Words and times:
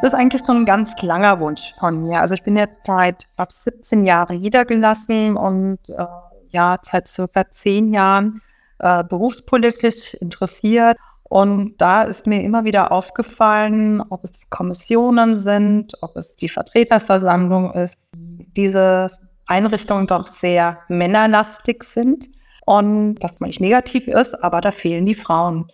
Das 0.00 0.12
ist 0.12 0.18
eigentlich 0.18 0.42
schon 0.46 0.58
ein 0.58 0.64
ganz 0.64 0.94
langer 1.02 1.40
Wunsch 1.40 1.74
von 1.80 2.02
mir. 2.02 2.20
Also 2.20 2.34
ich 2.34 2.44
bin 2.44 2.56
jetzt 2.56 2.86
seit 2.86 3.26
ab 3.36 3.50
17 3.50 4.04
Jahren 4.04 4.38
niedergelassen 4.38 5.36
und 5.36 5.78
äh, 5.88 6.06
ja, 6.50 6.78
seit 6.82 7.08
circa 7.08 7.50
zehn 7.50 7.92
Jahren 7.92 8.40
äh, 8.78 9.02
berufspolitisch 9.02 10.14
interessiert. 10.14 10.96
Und 11.24 11.74
da 11.78 12.04
ist 12.04 12.28
mir 12.28 12.42
immer 12.42 12.64
wieder 12.64 12.92
aufgefallen, 12.92 14.00
ob 14.08 14.22
es 14.22 14.48
Kommissionen 14.50 15.34
sind, 15.34 15.94
ob 16.00 16.16
es 16.16 16.36
die 16.36 16.48
Vertreterversammlung 16.48 17.72
ist, 17.72 18.12
diese 18.14 19.08
Einrichtungen 19.48 20.06
doch 20.06 20.28
sehr 20.28 20.78
männerlastig 20.88 21.82
sind. 21.82 22.28
Und 22.64 23.16
was 23.20 23.40
nicht 23.40 23.60
negativ 23.60 24.06
ist, 24.06 24.44
aber 24.44 24.60
da 24.60 24.70
fehlen 24.70 25.06
die 25.06 25.14
Frauen. 25.14 25.66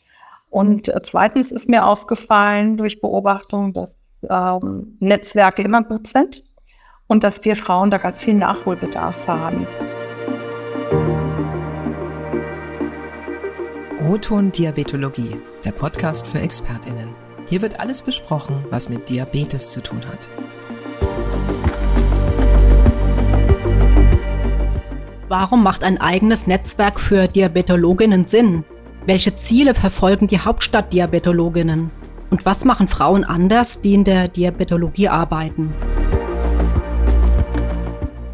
Und 0.49 0.89
äh, 0.89 1.03
zweitens 1.03 1.51
ist 1.51 1.69
mir 1.69 1.85
aufgefallen 1.85 2.77
durch 2.77 3.01
Beobachtung, 3.01 3.73
dass 3.73 4.14
ähm, 4.31 4.97
Netzwerke 5.01 5.63
immer 5.63 5.83
gut 5.83 6.07
sind 6.07 6.43
und 7.07 7.25
dass 7.25 7.45
wir 7.45 7.57
Frauen 7.57 7.91
da 7.91 7.99
ganz 7.99 8.21
viel 8.21 8.35
Nachholbedarf 8.35 9.27
haben. 9.29 9.67
O-Ton 14.07 14.53
Diabetologie, 14.53 15.37
der 15.65 15.73
Podcast 15.73 16.27
für 16.27 16.39
ExpertInnen. 16.39 17.09
Hier 17.47 17.63
wird 17.63 17.81
alles 17.81 18.03
besprochen, 18.03 18.65
was 18.71 18.89
mit 18.89 19.09
Diabetes 19.09 19.71
zu 19.71 19.83
tun 19.83 20.01
hat. 20.07 20.29
Warum 25.29 25.63
macht 25.63 25.85
ein 25.85 26.01
eigenes 26.01 26.47
Netzwerk 26.47 27.01
für 27.01 27.29
Diabetologinnen 27.29 28.27
Sinn? 28.27 28.65
Welche 29.07 29.35
Ziele 29.35 29.75
verfolgen 29.75 30.27
die 30.27 30.39
Hauptstadtdiabetologinnen? 30.39 31.91
Und 32.35 32.45
was 32.45 32.65
machen 32.65 32.89
Frauen 32.89 33.23
anders, 33.23 33.81
die 33.81 33.95
in 33.95 34.03
der 34.03 34.27
Diabetologie 34.27 35.09
arbeiten? 35.09 35.73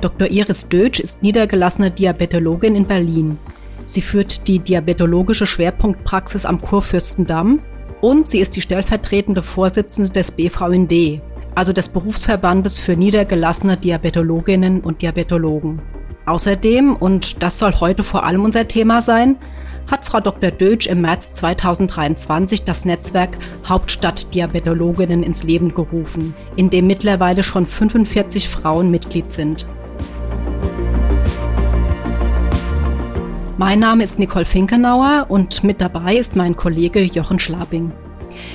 Dr. 0.00 0.26
Iris 0.30 0.70
Dötsch 0.70 1.00
ist 1.00 1.22
niedergelassene 1.22 1.90
Diabetologin 1.90 2.76
in 2.76 2.86
Berlin. 2.86 3.36
Sie 3.84 4.00
führt 4.00 4.48
die 4.48 4.58
diabetologische 4.58 5.44
Schwerpunktpraxis 5.44 6.46
am 6.46 6.62
Kurfürstendamm 6.62 7.60
und 8.00 8.26
sie 8.26 8.40
ist 8.40 8.56
die 8.56 8.62
stellvertretende 8.62 9.42
Vorsitzende 9.42 10.08
des 10.08 10.32
BVND, 10.32 11.20
also 11.54 11.74
des 11.74 11.90
Berufsverbandes 11.90 12.78
für 12.78 12.96
niedergelassene 12.96 13.76
Diabetologinnen 13.76 14.80
und 14.80 15.02
Diabetologen. 15.02 15.82
Außerdem, 16.24 16.96
und 16.96 17.42
das 17.42 17.58
soll 17.58 17.74
heute 17.74 18.02
vor 18.02 18.24
allem 18.24 18.46
unser 18.46 18.66
Thema 18.66 19.02
sein, 19.02 19.36
hat 19.90 20.04
Frau 20.04 20.20
Dr. 20.20 20.50
Dötsch 20.50 20.86
im 20.86 21.00
März 21.00 21.32
2023 21.32 22.62
das 22.62 22.84
Netzwerk 22.84 23.36
Hauptstadt 23.68 24.32
Diabetologinnen 24.32 25.22
ins 25.22 25.42
Leben 25.42 25.74
gerufen, 25.74 26.34
in 26.56 26.70
dem 26.70 26.86
mittlerweile 26.86 27.42
schon 27.42 27.66
45 27.66 28.48
Frauen 28.48 28.90
Mitglied 28.90 29.32
sind. 29.32 29.66
Mein 33.58 33.80
Name 33.80 34.02
ist 34.02 34.18
Nicole 34.18 34.46
Finkenauer 34.46 35.26
und 35.28 35.64
mit 35.64 35.80
dabei 35.80 36.16
ist 36.16 36.34
mein 36.34 36.56
Kollege 36.56 37.02
Jochen 37.02 37.38
Schlabing. 37.38 37.92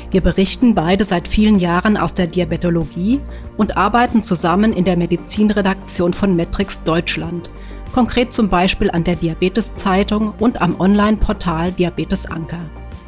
Wir 0.09 0.22
berichten 0.22 0.73
beide 0.73 1.03
seit 1.03 1.28
vielen 1.28 1.59
Jahren 1.59 1.97
aus 1.97 2.13
der 2.13 2.28
Diabetologie 2.28 3.19
und 3.58 3.78
arbeiten 3.78 4.23
zusammen 4.23 4.73
in 4.73 4.86
der 4.86 4.95
Medizinredaktion 4.95 6.13
von 6.13 6.36
Metrix 6.36 6.83
Deutschland– 6.83 7.52
konkret 7.95 8.33
zum 8.33 8.49
Beispiel 8.49 8.91
an 8.91 9.05
der 9.05 9.15
Diabetes-Zeitung 9.15 10.33
und 10.38 10.61
am 10.61 10.77
Online-Portal 10.81 11.71
Diabetes 11.71 12.25
Anker. 12.25 12.59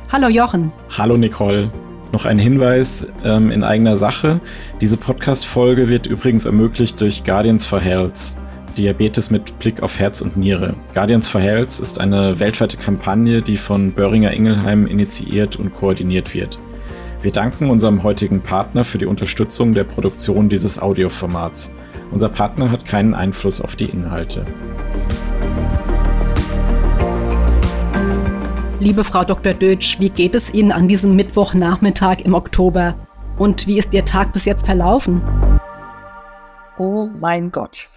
Hallo 0.09 0.29
Jochen. 0.29 0.71
Hallo 0.97 1.17
Nicole. 1.17 1.69
Noch 2.13 2.23
ein 2.23 2.39
Hinweis 2.39 3.11
ähm, 3.25 3.51
in 3.51 3.65
eigener 3.65 3.97
Sache. 3.97 4.39
Diese 4.79 4.95
Podcast-Folge 4.95 5.89
wird 5.89 6.07
übrigens 6.07 6.45
ermöglicht 6.45 7.01
durch 7.01 7.25
Guardians 7.25 7.65
for 7.65 7.81
Health. 7.81 8.37
Diabetes 8.77 9.29
mit 9.29 9.59
Blick 9.59 9.83
auf 9.83 9.99
Herz 9.99 10.21
und 10.21 10.37
Niere. 10.37 10.73
Guardians 10.93 11.27
for 11.27 11.41
Health 11.41 11.81
ist 11.81 11.99
eine 11.99 12.39
weltweite 12.39 12.77
Kampagne, 12.77 13.41
die 13.41 13.57
von 13.57 13.91
Böhringer 13.91 14.31
Ingelheim 14.31 14.87
initiiert 14.87 15.57
und 15.57 15.75
koordiniert 15.75 16.33
wird. 16.33 16.59
Wir 17.21 17.33
danken 17.33 17.69
unserem 17.69 18.03
heutigen 18.03 18.39
Partner 18.39 18.85
für 18.85 18.99
die 18.99 19.05
Unterstützung 19.05 19.73
der 19.73 19.83
Produktion 19.83 20.47
dieses 20.47 20.81
Audioformats. 20.81 21.75
Unser 22.11 22.29
Partner 22.29 22.71
hat 22.71 22.85
keinen 22.85 23.13
Einfluss 23.13 23.61
auf 23.61 23.75
die 23.75 23.85
Inhalte. 23.85 24.45
Liebe 28.79 29.03
Frau 29.03 29.23
Dr. 29.23 29.53
Dötsch, 29.53 29.99
wie 29.99 30.09
geht 30.09 30.33
es 30.33 30.53
Ihnen 30.53 30.71
an 30.71 30.87
diesem 30.87 31.15
Mittwochnachmittag 31.15 32.21
im 32.23 32.33
Oktober? 32.33 32.95
Und 33.37 33.67
wie 33.67 33.77
ist 33.77 33.93
Ihr 33.93 34.05
Tag 34.05 34.33
bis 34.33 34.45
jetzt 34.45 34.65
verlaufen? 34.65 35.21
Oh 36.77 37.09
mein 37.19 37.51
Gott. 37.51 37.87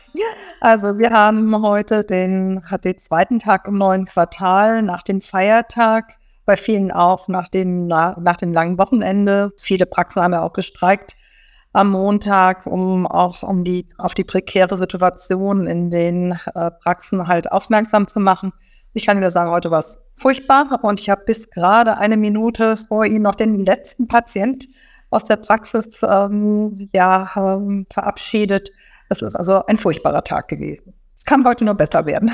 Also 0.63 0.99
wir 0.99 1.11
haben 1.11 1.63
heute 1.63 2.05
den, 2.05 2.63
den 2.85 2.99
zweiten 2.99 3.39
Tag 3.39 3.67
im 3.67 3.79
neuen 3.79 4.05
Quartal 4.05 4.83
nach 4.83 5.03
dem 5.03 5.23
Feiertag, 5.23 6.19
bei 6.45 6.57
vielen 6.57 6.91
auch 6.93 7.29
nach 7.29 7.49
dem, 7.49 7.87
nach, 7.87 8.19
nach 8.19 8.37
dem 8.37 8.53
langen 8.53 8.77
Wochenende. 8.77 9.53
Viele 9.57 9.87
Praxen 9.87 10.21
haben 10.23 10.35
ja 10.35 10.43
auch 10.43 10.53
gestreikt 10.53 11.15
am 11.73 11.91
Montag, 11.91 12.67
um 12.67 13.07
auf, 13.07 13.43
um 13.43 13.65
die, 13.65 13.89
auf 13.99 14.15
die 14.15 14.25
prekäre 14.25 14.77
Situation 14.77 15.67
in 15.67 15.91
den 15.91 16.33
äh, 16.55 16.71
Praxen 16.71 17.29
halt 17.29 17.51
aufmerksam 17.51 18.09
zu 18.09 18.21
machen. 18.21 18.53
Ich 18.93 19.07
kann 19.07 19.19
wieder 19.19 19.31
sagen, 19.31 19.51
heute 19.51 19.71
war 19.71 19.81
es 19.81 19.99
furchtbar 20.15 20.81
und 20.83 20.99
ich 21.01 21.11
habe 21.11 21.23
bis 21.25 21.51
gerade 21.51 21.97
eine 21.97 22.17
Minute 22.17 22.77
vor 22.77 23.05
Ihnen 23.05 23.23
noch 23.23 23.37
den 23.37 23.65
letzten 23.65 24.09
Patient 24.09 24.67
aus 25.11 25.25
der 25.25 25.37
Praxis 25.37 26.01
ähm, 26.03 26.89
ja, 26.93 27.31
ähm, 27.37 27.87
verabschiedet. 27.91 28.71
Es 29.09 29.23
ist 29.23 29.37
also 29.37 29.65
ein 29.67 29.77
furchtbarer 29.77 30.25
Tag 30.25 30.49
gewesen. 30.49 30.95
Es 31.15 31.25
kann 31.25 31.45
heute 31.45 31.65
nur 31.65 31.75
besser 31.75 32.07
werden. 32.07 32.33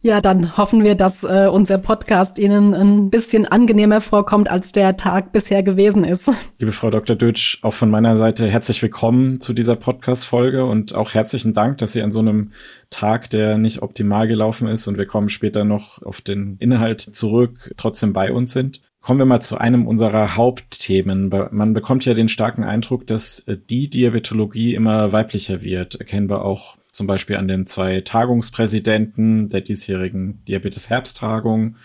Ja, 0.00 0.20
dann 0.20 0.56
hoffen 0.56 0.84
wir, 0.84 0.94
dass 0.94 1.24
äh, 1.24 1.48
unser 1.50 1.76
Podcast 1.76 2.38
Ihnen 2.38 2.72
ein 2.72 3.10
bisschen 3.10 3.46
angenehmer 3.46 4.00
vorkommt, 4.00 4.48
als 4.48 4.70
der 4.70 4.96
Tag 4.96 5.32
bisher 5.32 5.64
gewesen 5.64 6.04
ist. 6.04 6.30
Liebe 6.60 6.70
Frau 6.70 6.90
Dr. 6.90 7.16
Dötsch, 7.16 7.58
auch 7.62 7.74
von 7.74 7.90
meiner 7.90 8.16
Seite 8.16 8.46
herzlich 8.46 8.80
willkommen 8.80 9.40
zu 9.40 9.52
dieser 9.52 9.74
Podcast-Folge 9.74 10.64
und 10.64 10.94
auch 10.94 11.14
herzlichen 11.14 11.52
Dank, 11.52 11.78
dass 11.78 11.94
Sie 11.94 12.02
an 12.02 12.12
so 12.12 12.20
einem 12.20 12.52
Tag, 12.90 13.28
der 13.30 13.58
nicht 13.58 13.82
optimal 13.82 14.28
gelaufen 14.28 14.68
ist 14.68 14.86
und 14.86 14.98
wir 14.98 15.06
kommen 15.06 15.30
später 15.30 15.64
noch 15.64 16.00
auf 16.02 16.20
den 16.20 16.58
Inhalt 16.60 17.00
zurück, 17.00 17.74
trotzdem 17.76 18.12
bei 18.12 18.32
uns 18.32 18.52
sind. 18.52 18.80
Kommen 19.00 19.18
wir 19.18 19.26
mal 19.26 19.40
zu 19.40 19.58
einem 19.58 19.88
unserer 19.88 20.36
Hauptthemen. 20.36 21.28
Man 21.50 21.72
bekommt 21.72 22.04
ja 22.04 22.14
den 22.14 22.28
starken 22.28 22.62
Eindruck, 22.62 23.04
dass 23.08 23.40
äh, 23.48 23.56
die 23.68 23.90
Diabetologie 23.90 24.76
immer 24.76 25.10
weiblicher 25.10 25.62
wird, 25.62 25.96
erkennbar 25.96 26.44
auch 26.44 26.76
zum 26.98 27.06
Beispiel 27.06 27.36
an 27.36 27.48
den 27.48 27.64
zwei 27.64 28.02
Tagungspräsidenten 28.02 29.48
der 29.48 29.62
diesjährigen 29.62 30.44
Diabetes-Herbsttagung 30.46 31.76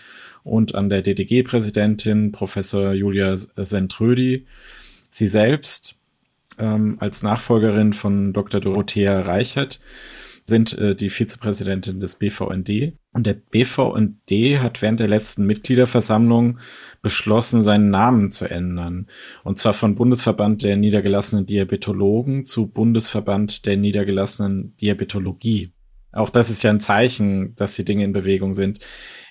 und 0.42 0.74
an 0.74 0.90
der 0.90 1.02
DDG-Präsidentin 1.02 2.32
Professor 2.32 2.92
Julia 2.92 3.36
Sentrödi. 3.36 4.44
Sie 5.10 5.28
selbst 5.28 5.94
ähm, 6.58 6.96
als 6.98 7.22
Nachfolgerin 7.22 7.92
von 7.92 8.32
Dr. 8.32 8.60
Dorothea 8.60 9.20
Reichert 9.20 9.80
sind 10.44 10.76
äh, 10.78 10.94
die 10.94 11.08
Vizepräsidentin 11.08 12.00
des 12.00 12.16
BVND. 12.16 12.92
Und 13.12 13.26
der 13.26 13.34
BVND 13.34 14.60
hat 14.62 14.82
während 14.82 15.00
der 15.00 15.08
letzten 15.08 15.46
Mitgliederversammlung 15.46 16.58
beschlossen, 17.00 17.62
seinen 17.62 17.90
Namen 17.90 18.30
zu 18.30 18.44
ändern. 18.50 19.06
Und 19.42 19.58
zwar 19.58 19.72
von 19.72 19.94
Bundesverband 19.94 20.62
der 20.62 20.76
niedergelassenen 20.76 21.46
Diabetologen 21.46 22.44
zu 22.44 22.66
Bundesverband 22.66 23.66
der 23.66 23.76
niedergelassenen 23.76 24.76
Diabetologie. 24.76 25.72
Auch 26.12 26.30
das 26.30 26.50
ist 26.50 26.62
ja 26.62 26.70
ein 26.70 26.80
Zeichen, 26.80 27.54
dass 27.56 27.74
die 27.74 27.84
Dinge 27.84 28.04
in 28.04 28.12
Bewegung 28.12 28.54
sind. 28.54 28.80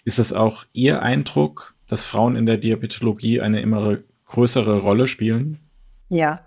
Ist 0.06 0.20
es 0.20 0.34
auch 0.34 0.66
Ihr 0.74 1.02
Eindruck, 1.02 1.76
dass 1.88 2.04
Frauen 2.04 2.36
in 2.36 2.46
der 2.46 2.58
Diabetologie 2.58 3.40
eine 3.40 3.62
immer 3.62 4.00
größere 4.26 4.80
Rolle 4.80 5.08
spielen? 5.08 5.60
Ja, 6.10 6.42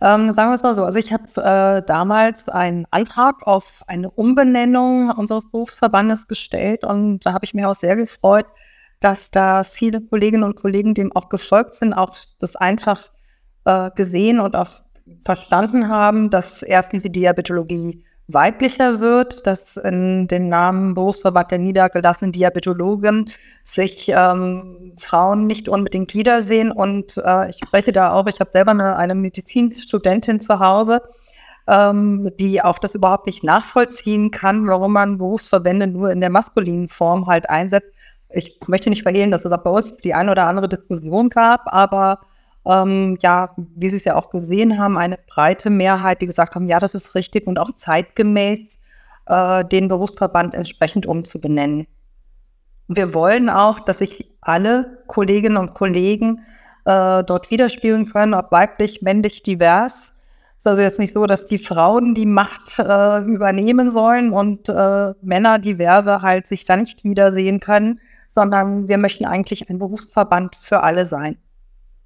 ähm, 0.00 0.32
sagen 0.32 0.50
wir 0.50 0.54
es 0.54 0.62
mal 0.62 0.74
so. 0.74 0.84
Also 0.84 0.98
ich 0.98 1.12
habe 1.12 1.24
äh, 1.36 1.86
damals 1.86 2.48
einen 2.48 2.86
Antrag 2.90 3.46
auf 3.46 3.82
eine 3.86 4.10
Umbenennung 4.10 5.10
unseres 5.10 5.50
Berufsverbandes 5.50 6.28
gestellt 6.28 6.84
und 6.84 7.26
da 7.26 7.32
habe 7.32 7.44
ich 7.44 7.54
mich 7.54 7.64
auch 7.64 7.74
sehr 7.74 7.96
gefreut, 7.96 8.46
dass 9.00 9.30
da 9.30 9.64
viele 9.64 10.00
Kolleginnen 10.00 10.44
und 10.44 10.56
Kollegen 10.56 10.94
dem 10.94 11.14
auch 11.14 11.28
gefolgt 11.28 11.74
sind, 11.74 11.94
auch 11.94 12.16
das 12.38 12.56
einfach 12.56 13.10
äh, 13.64 13.90
gesehen 13.94 14.40
und 14.40 14.56
auch 14.56 14.82
verstanden 15.24 15.88
haben, 15.88 16.30
dass 16.30 16.62
erstens 16.62 17.02
die 17.02 17.12
Diabetologie 17.12 18.04
weiblicher 18.28 19.00
wird, 19.00 19.46
dass 19.46 19.78
in 19.78 20.28
dem 20.28 20.48
Namen 20.50 20.94
Berufsverband 20.94 21.50
der 21.50 21.58
niedergelassenen 21.58 22.32
Diabetologen 22.32 23.30
sich 23.64 24.10
ähm, 24.14 24.92
Frauen 24.98 25.46
nicht 25.46 25.68
unbedingt 25.68 26.12
wiedersehen. 26.14 26.70
Und 26.70 27.16
äh, 27.16 27.48
ich 27.48 27.56
spreche 27.56 27.90
da 27.90 28.12
auch, 28.12 28.26
ich 28.26 28.38
habe 28.38 28.50
selber 28.52 28.72
eine, 28.72 28.96
eine 28.96 29.14
Medizinstudentin 29.14 30.40
zu 30.40 30.58
Hause, 30.58 31.00
ähm, 31.66 32.30
die 32.38 32.62
auch 32.62 32.78
das 32.78 32.94
überhaupt 32.94 33.26
nicht 33.26 33.42
nachvollziehen 33.44 34.30
kann, 34.30 34.68
warum 34.68 34.92
man 34.92 35.16
Berufsverbände 35.16 35.86
nur 35.86 36.10
in 36.10 36.20
der 36.20 36.30
maskulinen 36.30 36.88
Form 36.88 37.26
halt 37.26 37.48
einsetzt. 37.48 37.94
Ich 38.30 38.60
möchte 38.66 38.90
nicht 38.90 39.04
verhehlen, 39.04 39.30
dass 39.30 39.46
es 39.46 39.52
auch 39.52 39.62
bei 39.62 39.70
uns 39.70 39.96
die 39.96 40.12
eine 40.12 40.32
oder 40.32 40.44
andere 40.44 40.68
Diskussion 40.68 41.30
gab, 41.30 41.62
aber 41.72 42.20
ähm, 42.68 43.18
ja, 43.22 43.54
wie 43.56 43.88
Sie 43.88 43.96
es 43.96 44.04
ja 44.04 44.14
auch 44.14 44.30
gesehen 44.30 44.78
haben, 44.78 44.98
eine 44.98 45.18
breite 45.26 45.70
Mehrheit, 45.70 46.20
die 46.20 46.26
gesagt 46.26 46.54
haben, 46.54 46.68
ja, 46.68 46.78
das 46.78 46.94
ist 46.94 47.14
richtig 47.14 47.46
und 47.46 47.58
auch 47.58 47.74
zeitgemäß, 47.74 48.78
äh, 49.26 49.64
den 49.64 49.88
Berufsverband 49.88 50.54
entsprechend 50.54 51.06
umzubenennen. 51.06 51.86
Wir 52.86 53.14
wollen 53.14 53.48
auch, 53.48 53.80
dass 53.80 53.98
sich 53.98 54.26
alle 54.42 55.02
Kolleginnen 55.06 55.56
und 55.56 55.74
Kollegen 55.74 56.42
äh, 56.84 57.24
dort 57.24 57.50
widerspiegeln 57.50 58.10
können, 58.10 58.34
ob 58.34 58.52
weiblich, 58.52 59.02
männlich, 59.02 59.42
divers. 59.42 60.14
Es 60.56 60.62
ist 60.62 60.66
also 60.66 60.82
jetzt 60.82 60.98
nicht 60.98 61.14
so, 61.14 61.24
dass 61.26 61.46
die 61.46 61.58
Frauen 61.58 62.14
die 62.14 62.26
Macht 62.26 62.78
äh, 62.78 63.20
übernehmen 63.22 63.90
sollen 63.90 64.32
und 64.32 64.68
äh, 64.68 65.12
Männer 65.22 65.58
diverse 65.58 66.20
halt 66.20 66.46
sich 66.46 66.64
da 66.64 66.76
nicht 66.76 67.04
wiedersehen 67.04 67.60
können, 67.60 68.00
sondern 68.28 68.88
wir 68.88 68.98
möchten 68.98 69.24
eigentlich 69.24 69.70
ein 69.70 69.78
Berufsverband 69.78 70.56
für 70.56 70.82
alle 70.82 71.06
sein. 71.06 71.36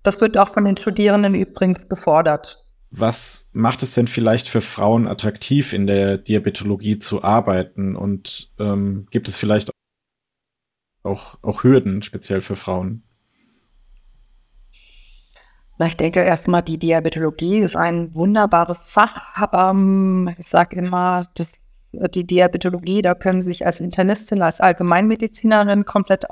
Das 0.02 0.20
wird 0.20 0.36
auch 0.36 0.48
von 0.48 0.64
den 0.64 0.76
Studierenden 0.76 1.34
übrigens 1.34 1.88
gefordert. 1.88 2.64
Was 2.90 3.48
macht 3.52 3.82
es 3.82 3.94
denn 3.94 4.06
vielleicht 4.06 4.48
für 4.48 4.60
Frauen 4.60 5.06
attraktiv, 5.06 5.72
in 5.72 5.86
der 5.86 6.18
Diabetologie 6.18 6.98
zu 6.98 7.24
arbeiten? 7.24 7.96
Und 7.96 8.52
ähm, 8.58 9.06
gibt 9.10 9.28
es 9.28 9.38
vielleicht 9.38 9.70
auch, 11.02 11.38
auch 11.42 11.64
Hürden, 11.64 12.02
speziell 12.02 12.42
für 12.42 12.56
Frauen? 12.56 13.02
Na, 15.78 15.86
ich 15.86 15.96
denke 15.96 16.20
erstmal, 16.20 16.62
die 16.62 16.78
Diabetologie 16.78 17.58
ist 17.58 17.76
ein 17.76 18.14
wunderbares 18.14 18.84
Fach. 18.86 19.48
Ähm, 19.52 20.34
ich 20.38 20.46
sage 20.46 20.76
immer, 20.76 21.24
dass 21.34 21.96
die 22.14 22.26
Diabetologie, 22.26 23.02
da 23.02 23.14
können 23.14 23.42
Sie 23.42 23.48
sich 23.48 23.66
als 23.66 23.80
Internistin, 23.80 24.42
als 24.42 24.60
Allgemeinmedizinerin 24.60 25.84
komplett 25.84 26.30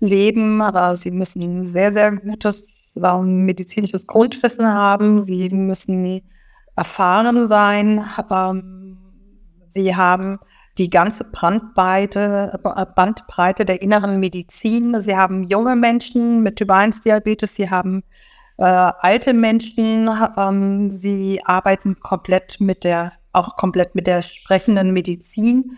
ausleben. 0.00 0.62
Aber 0.62 0.96
Sie 0.96 1.10
müssen 1.10 1.64
sehr, 1.64 1.92
sehr 1.92 2.12
gutes 2.16 2.94
ähm, 2.96 3.44
medizinisches 3.44 4.06
Grundwissen 4.06 4.66
haben. 4.66 5.22
Sie 5.22 5.48
müssen 5.50 6.22
erfahren 6.76 7.46
sein. 7.46 8.04
Ähm, 8.30 8.98
Sie 9.60 9.94
haben 9.94 10.38
die 10.78 10.90
ganze 10.90 11.24
Bandbreite, 11.30 12.58
Bandbreite 12.94 13.64
der 13.64 13.82
inneren 13.82 14.20
Medizin. 14.20 15.00
Sie 15.02 15.16
haben 15.16 15.44
junge 15.44 15.76
Menschen 15.76 16.42
mit 16.42 16.56
Typ 16.56 16.70
1 16.70 17.00
Diabetes, 17.00 17.56
sie 17.56 17.68
haben 17.68 18.02
äh, 18.58 18.64
alte 18.64 19.34
Menschen, 19.34 20.08
ähm, 20.36 20.90
sie 20.90 21.40
arbeiten 21.44 21.96
komplett 22.00 22.60
mit 22.60 22.84
der, 22.84 23.12
auch 23.32 23.56
komplett 23.56 23.94
mit 23.94 24.06
der 24.06 24.22
sprechenden 24.22 24.92
Medizin. 24.92 25.76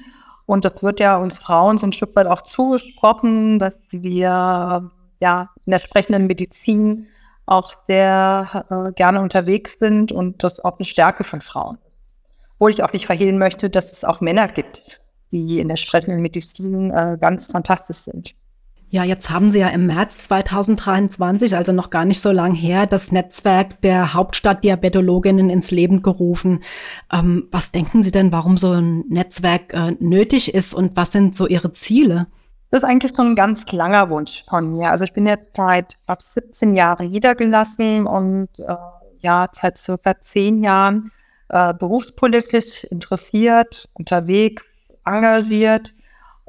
Und 0.50 0.64
das 0.64 0.82
wird 0.82 1.00
ja 1.00 1.16
uns 1.16 1.38
Frauen 1.38 1.78
so 1.78 1.86
ein 1.86 1.92
Stück 1.92 2.14
weit 2.16 2.26
auch 2.26 2.42
zugesprochen, 2.42 3.58
dass 3.58 3.88
wir 3.92 4.90
ja 5.20 5.50
in 5.64 5.70
der 5.70 5.78
sprechenden 5.78 6.26
Medizin 6.26 7.06
auch 7.46 7.68
sehr 7.68 8.64
äh, 8.68 8.92
gerne 8.92 9.20
unterwegs 9.20 9.78
sind 9.78 10.12
und 10.12 10.42
das 10.42 10.60
auch 10.60 10.78
eine 10.78 10.84
Stärke 10.84 11.24
von 11.24 11.40
Frauen 11.40 11.78
ist 11.86 12.00
wo 12.60 12.68
ich 12.68 12.84
auch 12.84 12.92
nicht 12.92 13.06
verhehlen 13.06 13.38
möchte, 13.38 13.70
dass 13.70 13.90
es 13.90 14.04
auch 14.04 14.20
Männer 14.20 14.46
gibt, 14.46 15.00
die 15.32 15.58
in 15.58 15.68
der 15.68 15.76
sprechenden 15.76 16.20
Medizin 16.20 16.92
äh, 16.92 17.16
ganz 17.18 17.50
fantastisch 17.50 17.96
sind. 17.96 18.34
Ja, 18.92 19.04
jetzt 19.04 19.30
haben 19.30 19.52
Sie 19.52 19.60
ja 19.60 19.68
im 19.68 19.86
März 19.86 20.20
2023, 20.22 21.54
also 21.56 21.70
noch 21.70 21.90
gar 21.90 22.04
nicht 22.04 22.20
so 22.20 22.32
lang 22.32 22.54
her, 22.54 22.86
das 22.86 23.12
Netzwerk 23.12 23.80
der 23.82 24.14
Hauptstadtdiabetologinnen 24.14 25.48
ins 25.48 25.70
Leben 25.70 26.02
gerufen. 26.02 26.64
Ähm, 27.12 27.46
was 27.52 27.70
denken 27.70 28.02
Sie 28.02 28.10
denn, 28.10 28.32
warum 28.32 28.58
so 28.58 28.72
ein 28.72 29.04
Netzwerk 29.08 29.72
äh, 29.74 29.92
nötig 30.00 30.54
ist 30.54 30.74
und 30.74 30.96
was 30.96 31.12
sind 31.12 31.36
so 31.36 31.46
Ihre 31.46 31.70
Ziele? 31.70 32.26
Das 32.72 32.82
ist 32.82 32.88
eigentlich 32.88 33.12
schon 33.14 33.28
ein 33.28 33.36
ganz 33.36 33.70
langer 33.70 34.10
Wunsch 34.10 34.42
von 34.48 34.72
mir. 34.72 34.90
Also 34.90 35.04
ich 35.04 35.12
bin 35.12 35.24
jetzt 35.24 35.54
seit 35.54 35.96
ab 36.08 36.20
17 36.20 36.74
Jahren 36.74 37.10
niedergelassen 37.10 38.08
und 38.08 38.48
äh, 38.58 38.74
ja, 39.20 39.48
seit 39.52 39.78
circa 39.78 40.20
zehn 40.20 40.64
Jahren 40.64 41.12
äh, 41.48 41.72
berufspolitisch 41.74 42.82
interessiert, 42.84 43.88
unterwegs, 43.92 45.00
engagiert. 45.04 45.92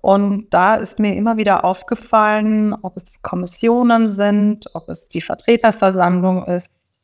Und 0.02 0.52
da 0.52 0.76
ist 0.76 1.00
mir 1.00 1.16
immer 1.16 1.38
wieder 1.38 1.64
aufgefallen, 1.64 2.74
ob 2.82 2.98
es 2.98 3.22
Kommissionen 3.22 4.10
sind, 4.10 4.66
ob 4.74 4.90
es 4.90 5.08
die 5.08 5.22
Vertreterversammlung 5.22 6.44
ist, 6.46 7.04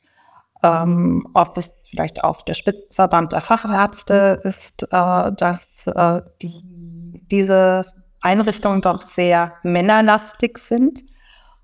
ähm, 0.63 1.27
ob 1.35 1.57
es 1.59 1.85
vielleicht 1.89 2.23
auch 2.23 2.41
der 2.41 2.55
Spitzenverband 2.55 3.33
der 3.33 3.41
Fachärzte 3.41 4.41
ist, 4.44 4.81
äh, 4.91 5.31
dass 5.31 5.85
äh, 5.85 6.21
die, 6.41 7.21
diese 7.29 7.83
Einrichtungen 8.21 8.81
doch 8.81 9.01
sehr 9.01 9.53
männerlastig 9.61 10.57
sind. 10.57 10.99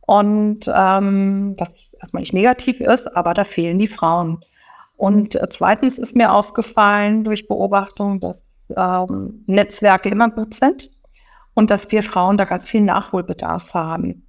Und 0.02 0.72
ähm, 0.72 1.56
das 1.58 1.96
erstmal 2.00 2.22
nicht 2.22 2.34
negativ 2.34 2.80
ist, 2.80 3.08
aber 3.18 3.34
da 3.34 3.44
fehlen 3.44 3.80
die 3.80 3.88
Frauen. 3.88 4.42
Und 4.98 5.34
äh, 5.34 5.50
zweitens 5.50 5.98
ist 5.98 6.16
mir 6.16 6.32
aufgefallen 6.32 7.24
durch 7.24 7.48
Beobachtung, 7.48 8.20
dass 8.20 8.72
ähm, 8.78 9.44
Netzwerke 9.48 10.10
immer 10.10 10.30
gut 10.30 10.54
sind 10.54 10.93
und 11.54 11.70
dass 11.70 11.92
wir 11.92 12.04
Frauen 12.04 12.38
da 12.38 12.46
ganz 12.46 12.68
viel 12.68 12.82
Nachholbedarf 12.82 13.74
haben. 13.74 14.28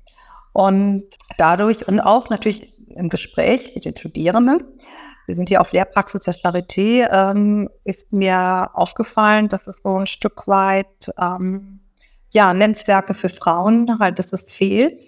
Und 0.53 1.05
dadurch 1.38 1.88
und 1.88 2.00
auch 2.00 2.31
natürlich 2.31 2.73
im 2.88 3.09
Gespräch 3.09 3.73
mit 3.75 3.85
den 3.85 3.97
Studierenden, 3.97 4.62
wir 5.26 5.35
sind 5.35 5.49
hier 5.49 5.61
auf 5.61 5.73
Lehrpraxis 5.73 6.21
der 6.23 6.35
Charité, 6.35 7.09
ähm, 7.11 7.71
ist 7.85 8.12
mir 8.12 8.71
aufgefallen, 8.75 9.49
dass 9.49 9.67
es 9.67 9.82
so 9.82 9.99
ein 9.99 10.06
Stück 10.06 10.47
weit 10.47 11.11
ähm, 11.19 11.81
ja, 12.31 12.53
Netzwerke 12.53 13.15
für 13.15 13.29
Frauen 13.29 13.99
halt, 14.00 14.19
dass 14.19 14.32
es 14.32 14.50
fehlt 14.50 15.00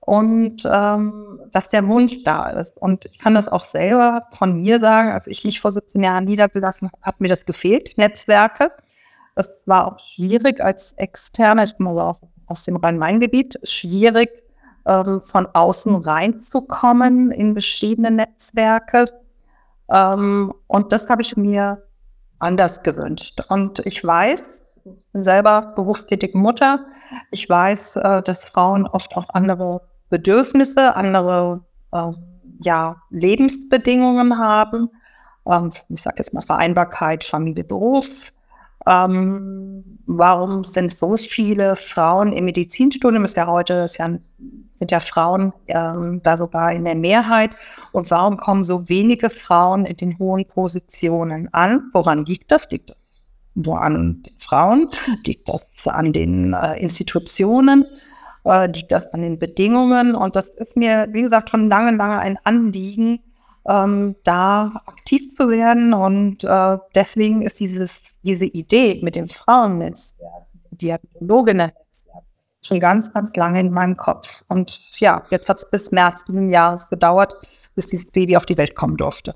und 0.00 0.68
ähm, 0.70 1.40
dass 1.50 1.70
der 1.70 1.86
Wunsch 1.86 2.24
da 2.24 2.50
ist. 2.50 2.76
Und 2.76 3.06
ich 3.06 3.18
kann 3.18 3.34
das 3.34 3.48
auch 3.48 3.64
selber 3.64 4.26
von 4.36 4.56
mir 4.58 4.78
sagen, 4.78 5.12
als 5.12 5.26
ich 5.26 5.44
mich 5.44 5.60
vor 5.60 5.72
17 5.72 6.02
Jahren 6.02 6.24
niedergelassen 6.24 6.90
habe, 6.92 7.02
hat 7.02 7.20
mir 7.20 7.28
das 7.28 7.46
gefehlt, 7.46 7.96
Netzwerke. 7.96 8.70
Das 9.34 9.66
war 9.66 9.92
auch 9.92 9.98
schwierig 9.98 10.60
als 10.60 10.92
Externe, 10.92 11.64
ich 11.64 11.76
komme 11.76 11.90
auch 11.90 12.20
aus 12.46 12.64
dem 12.64 12.76
Rhein-Main-Gebiet, 12.76 13.58
schwierig 13.64 14.30
ähm, 14.86 15.20
von 15.22 15.46
außen 15.46 15.96
reinzukommen 15.96 17.30
in 17.30 17.52
verschiedene 17.52 18.10
Netzwerke. 18.10 19.06
Ähm, 19.90 20.52
und 20.66 20.92
das 20.92 21.08
habe 21.08 21.22
ich 21.22 21.36
mir 21.36 21.82
anders 22.38 22.82
gewünscht. 22.82 23.42
Und 23.48 23.80
ich 23.86 24.04
weiß, 24.04 24.86
ich 24.96 25.12
bin 25.12 25.22
selber 25.22 25.72
berufstätige 25.74 26.36
Mutter, 26.36 26.86
ich 27.30 27.48
weiß, 27.48 27.96
äh, 27.96 28.22
dass 28.22 28.44
Frauen 28.44 28.86
oft 28.86 29.16
auch 29.16 29.28
andere 29.30 29.80
Bedürfnisse, 30.10 30.94
andere 30.94 31.64
äh, 31.92 32.12
ja, 32.60 32.96
Lebensbedingungen 33.10 34.38
haben. 34.38 34.90
Ähm, 35.46 35.70
ich 35.88 36.02
sage 36.02 36.16
jetzt 36.18 36.34
mal 36.34 36.42
Vereinbarkeit, 36.42 37.24
Familie, 37.24 37.64
Beruf. 37.64 38.32
Ähm, 38.86 39.98
warum 40.06 40.64
sind 40.64 40.96
so 40.96 41.16
viele 41.16 41.76
Frauen 41.76 42.32
im 42.32 42.44
Medizinstudium? 42.44 43.24
Ist 43.24 43.36
ja 43.36 43.46
heute 43.46 43.74
ist 43.84 43.98
ja, 43.98 44.10
sind 44.72 44.90
ja 44.90 45.00
Frauen 45.00 45.52
ähm, 45.68 46.20
da 46.22 46.36
sogar 46.36 46.72
in 46.72 46.84
der 46.84 46.94
Mehrheit. 46.94 47.56
Und 47.92 48.10
warum 48.10 48.36
kommen 48.36 48.64
so 48.64 48.88
wenige 48.88 49.30
Frauen 49.30 49.86
in 49.86 49.96
den 49.96 50.18
hohen 50.18 50.46
Positionen 50.46 51.52
an? 51.52 51.90
Woran 51.92 52.24
liegt 52.24 52.50
das? 52.50 52.70
Liegt 52.70 52.90
das 52.90 53.26
nur 53.54 53.80
an 53.80 54.22
den 54.22 54.36
Frauen? 54.36 54.90
Liegt 55.24 55.48
das 55.48 55.86
an 55.86 56.12
den 56.12 56.52
äh, 56.52 56.78
Institutionen? 56.80 57.86
äh, 58.44 58.66
liegt 58.66 58.92
das 58.92 59.12
an 59.12 59.22
den 59.22 59.38
Bedingungen. 59.38 60.14
Und 60.14 60.36
das 60.36 60.50
ist 60.50 60.76
mir, 60.76 61.08
wie 61.10 61.22
gesagt, 61.22 61.50
schon 61.50 61.68
lange, 61.68 61.96
lange 61.96 62.18
ein 62.18 62.38
Anliegen, 62.44 63.20
ähm, 63.66 64.16
da 64.24 64.82
aktiv 64.86 65.34
zu 65.34 65.48
werden. 65.48 65.94
Und 65.94 66.44
äh, 66.44 66.78
deswegen 66.94 67.42
ist 67.42 67.60
dieses, 67.60 68.13
diese 68.24 68.46
Idee 68.46 69.00
mit 69.02 69.16
dem 69.16 69.28
Frauennetzwerk, 69.28 70.46
Diabetologinnen-Netzwerk, 70.70 72.24
schon 72.62 72.80
ganz, 72.80 73.12
ganz 73.12 73.34
lange 73.36 73.60
in 73.60 73.70
meinem 73.70 73.96
Kopf. 73.96 74.44
Und 74.48 74.80
ja, 74.98 75.24
jetzt 75.30 75.48
hat 75.48 75.58
es 75.58 75.70
bis 75.70 75.92
März 75.92 76.24
diesen 76.24 76.48
Jahres 76.48 76.88
gedauert, 76.88 77.34
bis 77.74 77.86
dieses 77.86 78.10
Baby 78.10 78.36
auf 78.36 78.46
die 78.46 78.56
Welt 78.56 78.74
kommen 78.74 78.96
durfte. 78.96 79.34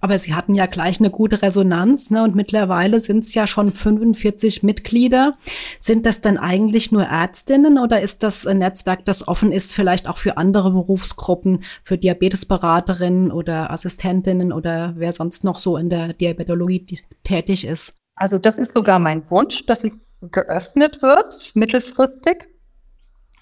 Aber 0.00 0.18
Sie 0.18 0.34
hatten 0.34 0.54
ja 0.54 0.66
gleich 0.66 1.00
eine 1.00 1.10
gute 1.10 1.42
Resonanz, 1.42 2.10
ne? 2.10 2.22
Und 2.22 2.34
mittlerweile 2.34 3.00
sind 3.00 3.20
es 3.20 3.34
ja 3.34 3.46
schon 3.46 3.70
45 3.70 4.62
Mitglieder. 4.62 5.38
Sind 5.78 6.06
das 6.06 6.20
denn 6.20 6.38
eigentlich 6.38 6.92
nur 6.92 7.04
Ärztinnen 7.04 7.78
oder 7.78 8.00
ist 8.00 8.22
das 8.22 8.46
ein 8.46 8.58
Netzwerk, 8.58 9.04
das 9.04 9.26
offen 9.26 9.52
ist, 9.52 9.72
vielleicht 9.72 10.08
auch 10.08 10.18
für 10.18 10.36
andere 10.36 10.70
Berufsgruppen, 10.70 11.64
für 11.82 11.96
Diabetesberaterinnen 11.96 13.32
oder 13.32 13.70
Assistentinnen 13.70 14.52
oder 14.52 14.94
wer 14.96 15.12
sonst 15.12 15.44
noch 15.44 15.58
so 15.58 15.76
in 15.76 15.88
der 15.88 16.12
Diabetologie 16.12 17.00
tätig 17.24 17.66
ist? 17.66 17.96
Also 18.16 18.38
das 18.38 18.56
ist 18.56 18.72
sogar 18.72 18.98
mein 18.98 19.30
Wunsch, 19.30 19.66
dass 19.66 19.84
es 19.84 20.26
geöffnet 20.32 21.02
wird, 21.02 21.54
mittelfristig. 21.54 22.48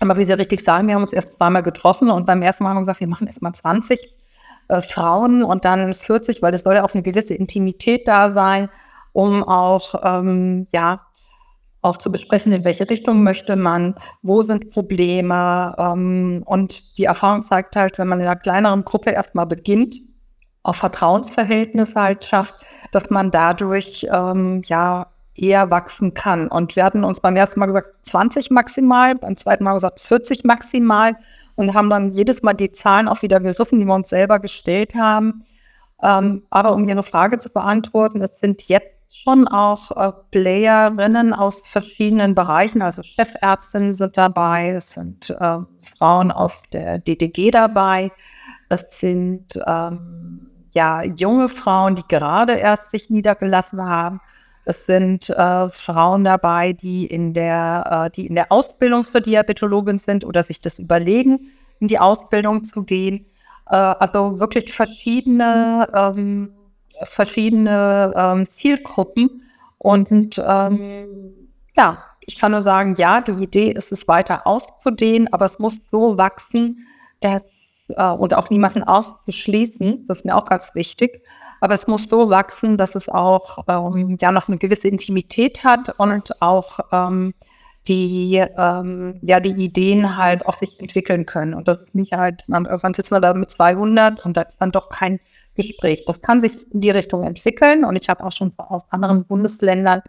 Aber 0.01 0.17
wie 0.17 0.25
Sie 0.25 0.33
richtig 0.33 0.63
sagen, 0.65 0.89
wir 0.89 0.97
haben 0.97 1.03
uns 1.03 1.13
erst 1.13 1.37
zweimal 1.37 1.63
getroffen 1.63 2.11
und 2.11 2.27
beim 2.27 2.43
ersten 2.43 2.65
Mal 2.65 2.71
haben 2.71 2.79
wir 2.79 2.83
gesagt, 2.83 3.01
wir 3.01 3.07
machen 3.07 3.29
erst 3.29 3.41
mal 3.41 3.53
20 3.53 4.01
äh, 4.69 4.83
Frauen 4.83 5.45
und 5.45 5.65
dann 5.65 5.95
40, 5.95 6.43
weil 6.43 6.53
es 6.53 6.65
soll 6.65 6.75
ja 6.75 6.85
auch 6.85 6.93
eine 6.93 7.03
gewisse 7.03 7.35
Intimität 7.35 8.09
da 8.09 8.31
sein, 8.31 8.69
um 9.13 9.45
auch, 9.45 9.95
ähm, 10.03 10.67
ja, 10.73 11.07
auch 11.81 11.97
zu 11.99 12.11
besprechen, 12.11 12.53
in 12.53 12.65
welche 12.65 12.89
Richtung 12.89 13.23
möchte 13.23 13.57
man, 13.57 13.95
wo 14.23 14.43
sind 14.43 14.71
Probleme. 14.71 15.75
Ähm, 15.79 16.43
und 16.47 16.99
die 16.99 17.05
Erfahrung 17.05 17.43
zeigt 17.43 17.77
halt, 17.77 17.99
wenn 17.99 18.09
man 18.09 18.21
in 18.21 18.27
einer 18.27 18.41
kleineren 18.41 18.85
Gruppe 18.85 19.11
erstmal 19.11 19.47
beginnt, 19.47 19.95
auf 20.65 20.77
Vertrauensverhältnisse 20.77 22.01
halt 22.01 22.25
schafft, 22.25 22.55
dass 22.91 23.11
man 23.11 23.31
dadurch 23.31 24.07
ähm, 24.11 24.63
ja 24.65 25.07
eher 25.37 25.71
wachsen 25.71 26.15
kann. 26.15 26.49
Und 26.49 26.75
wir 26.75 26.85
hatten 26.85 27.05
uns 27.05 27.21
beim 27.21 27.37
ersten 27.37 27.61
Mal 27.61 27.67
gesagt 27.67 27.93
20 28.03 28.51
maximal, 28.51 29.15
beim 29.15 29.37
zweiten 29.37 29.65
Mal 29.65 29.75
gesagt 29.75 30.01
40 30.01 30.45
maximal 30.45 31.17
und 31.57 31.75
haben 31.75 31.91
dann 31.91 32.11
jedes 32.11 32.43
Mal 32.43 32.55
die 32.55 32.73
Zahlen 32.73 33.09
auch 33.09 33.23
wieder 33.23 33.41
gerissen, 33.41 33.79
die 33.79 33.85
wir 33.85 33.95
uns 33.95 34.09
selber 34.09 34.39
gestellt 34.39 34.95
haben. 34.95 35.45
Ähm, 36.03 36.45
aber 36.51 36.73
um 36.73 36.89
Ihre 36.89 37.03
Frage 37.03 37.39
zu 37.39 37.51
beantworten, 37.51 38.23
es 38.23 38.41
sind 38.41 38.63
jetzt 38.69 39.05
schon 39.23 39.49
auch 39.49 39.91
äh, 39.97 40.13
Playerinnen 40.31 41.33
aus 41.33 41.63
verschiedenen 41.67 42.35
Bereichen, 42.35 42.83
also 42.83 43.03
Chefärztinnen 43.03 43.95
sind 43.95 44.17
dabei, 44.17 44.71
es 44.71 44.93
sind 44.93 45.31
äh, 45.31 45.59
Frauen 45.97 46.31
aus 46.31 46.65
der 46.73 46.99
DDG 46.99 47.51
dabei, 47.51 48.13
es 48.69 49.01
sind 49.01 49.59
ähm, 49.67 50.51
ja 50.75 51.03
junge 51.03 51.49
Frauen, 51.49 51.97
die 51.97 52.07
gerade 52.07 52.55
erst 52.55 52.91
sich 52.91 53.11
niedergelassen 53.11 53.85
haben. 53.85 54.21
Es 54.65 54.87
sind 54.87 55.29
äh, 55.31 55.69
Frauen 55.69 56.25
dabei, 56.25 56.73
die 56.73 57.07
in 57.07 57.35
der, 57.35 58.07
äh, 58.07 58.11
die 58.11 58.27
in 58.27 58.35
der 58.35 58.51
Ausbildung 58.51 59.05
für 59.05 59.21
Diabetologin 59.21 59.99
sind 59.99 60.25
oder 60.25 60.43
sich 60.43 60.61
das 60.61 60.79
überlegen, 60.79 61.41
in 61.81 61.89
die 61.89 61.99
Ausbildung 61.99 62.65
zu 62.65 62.85
gehen. 62.85 63.27
Äh, 63.69 63.77
also 63.77 64.41
wirklich 64.41 64.73
verschiedene, 64.73 65.87
ähm, 65.95 66.55
verschiedene 67.03 68.13
ähm, 68.17 68.47
Zielgruppen. 68.47 69.43
Und 69.79 70.43
ähm, 70.45 71.35
ja, 71.77 71.99
ich 72.21 72.39
kann 72.39 72.53
nur 72.53 72.63
sagen, 72.63 72.95
ja, 72.97 73.21
die 73.21 73.33
Idee 73.33 73.71
ist 73.71 73.93
es 73.93 74.09
weiter 74.09 74.47
auszudehnen, 74.47 75.31
aber 75.31 75.45
es 75.45 75.59
muss 75.59 75.91
so 75.91 76.17
wachsen, 76.17 76.79
dass 77.21 77.64
äh, 77.91 78.11
und 78.11 78.35
auch 78.35 78.51
niemanden 78.51 78.83
auszuschließen. 78.83 80.05
Das 80.07 80.19
ist 80.19 80.25
mir 80.25 80.37
auch 80.37 80.47
ganz 80.47 80.75
wichtig. 80.75 81.27
Aber 81.61 81.75
es 81.75 81.87
muss 81.87 82.05
so 82.05 82.31
wachsen, 82.31 82.77
dass 82.77 82.95
es 82.95 83.09
auch 83.09 83.65
ähm, 83.69 84.17
ja 84.21 84.33
noch 84.33 84.49
eine 84.49 84.59
gewisse 84.59 84.89
Intimität 84.89 85.65
hat 85.65 85.99
und 85.99 86.43
auch 86.43 86.81
ähm, 86.93 87.35
die 87.87 88.43
ähm, 88.57 89.19
ja 89.23 89.41
die 89.41 89.51
Ideen 89.51 90.17
halt 90.17 90.47
auch 90.47 90.55
sich 90.55 90.81
entwickeln 90.81 91.27
können. 91.27 91.55
Und 91.55 91.69
das 91.69 91.83
ist 91.83 91.95
nicht 91.95 92.13
halt, 92.13 92.45
man, 92.49 92.65
irgendwann 92.65 92.95
sitzt 92.95 93.11
man 93.11 93.23
da 93.23 93.35
mit 93.35 93.51
200 93.51 94.25
und 94.25 94.37
da 94.37 94.43
ist 94.43 94.59
dann 94.59 94.73
doch 94.73 94.89
kein 94.89 95.19
Gespräch. 95.55 96.05
Das 96.07 96.23
kann 96.23 96.41
sich 96.41 96.73
in 96.73 96.81
die 96.81 96.91
Richtung 96.91 97.23
entwickeln. 97.25 97.85
Und 97.85 97.97
ich 97.97 98.09
habe 98.09 98.25
auch 98.25 98.33
schon 98.33 98.53
aus 98.59 98.91
anderen 98.91 99.27
Bundesländern 99.27 100.03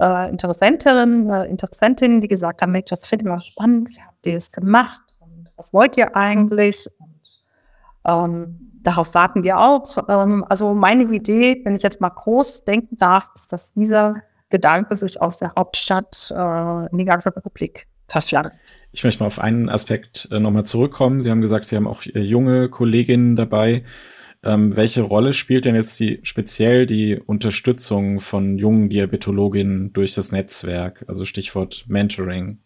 äh, 0.00 0.30
Interessentinnen, 0.30 1.30
äh, 1.30 1.44
Interessentinnen, 1.44 2.20
die 2.20 2.28
gesagt 2.28 2.62
haben, 2.62 2.72
Mensch, 2.72 2.90
das 2.90 3.06
finde 3.06 3.24
ich 3.24 3.28
mal 3.28 3.38
spannend, 3.38 3.90
habt 4.04 4.26
ihr 4.26 4.34
das 4.34 4.50
gemacht? 4.50 5.02
Und 5.18 5.52
was 5.56 5.72
wollt 5.72 5.96
ihr 5.96 6.16
eigentlich? 6.16 6.88
Ähm, 8.06 8.70
darauf 8.82 9.14
warten 9.14 9.42
wir 9.42 9.58
auch. 9.58 9.84
Ähm, 10.08 10.44
also 10.48 10.74
meine 10.74 11.04
Idee, 11.04 11.60
wenn 11.64 11.74
ich 11.74 11.82
jetzt 11.82 12.00
mal 12.00 12.10
groß 12.10 12.64
denken 12.64 12.96
darf, 12.96 13.30
ist, 13.34 13.52
dass 13.52 13.72
dieser 13.74 14.22
Gedanke 14.48 14.96
sich 14.96 15.20
aus 15.20 15.38
der 15.38 15.54
Hauptstadt 15.56 16.32
äh, 16.36 16.86
in 16.90 16.98
die 16.98 17.04
ganze 17.04 17.34
Republik 17.34 17.86
verschlanzt. 18.08 18.66
Ich 18.92 19.04
möchte 19.04 19.22
mal 19.22 19.28
auf 19.28 19.38
einen 19.38 19.68
Aspekt 19.68 20.28
äh, 20.32 20.40
nochmal 20.40 20.64
zurückkommen. 20.64 21.20
Sie 21.20 21.30
haben 21.30 21.40
gesagt, 21.40 21.66
Sie 21.66 21.76
haben 21.76 21.86
auch 21.86 22.04
äh, 22.04 22.20
junge 22.20 22.68
Kolleginnen 22.68 23.36
dabei. 23.36 23.84
Ähm, 24.42 24.74
welche 24.74 25.02
Rolle 25.02 25.32
spielt 25.32 25.66
denn 25.66 25.74
jetzt 25.74 26.00
die 26.00 26.20
speziell 26.22 26.86
die 26.86 27.18
Unterstützung 27.18 28.20
von 28.20 28.56
jungen 28.58 28.88
Diabetologinnen 28.88 29.92
durch 29.92 30.14
das 30.14 30.32
Netzwerk? 30.32 31.04
Also 31.06 31.24
Stichwort 31.24 31.84
Mentoring. 31.88 32.58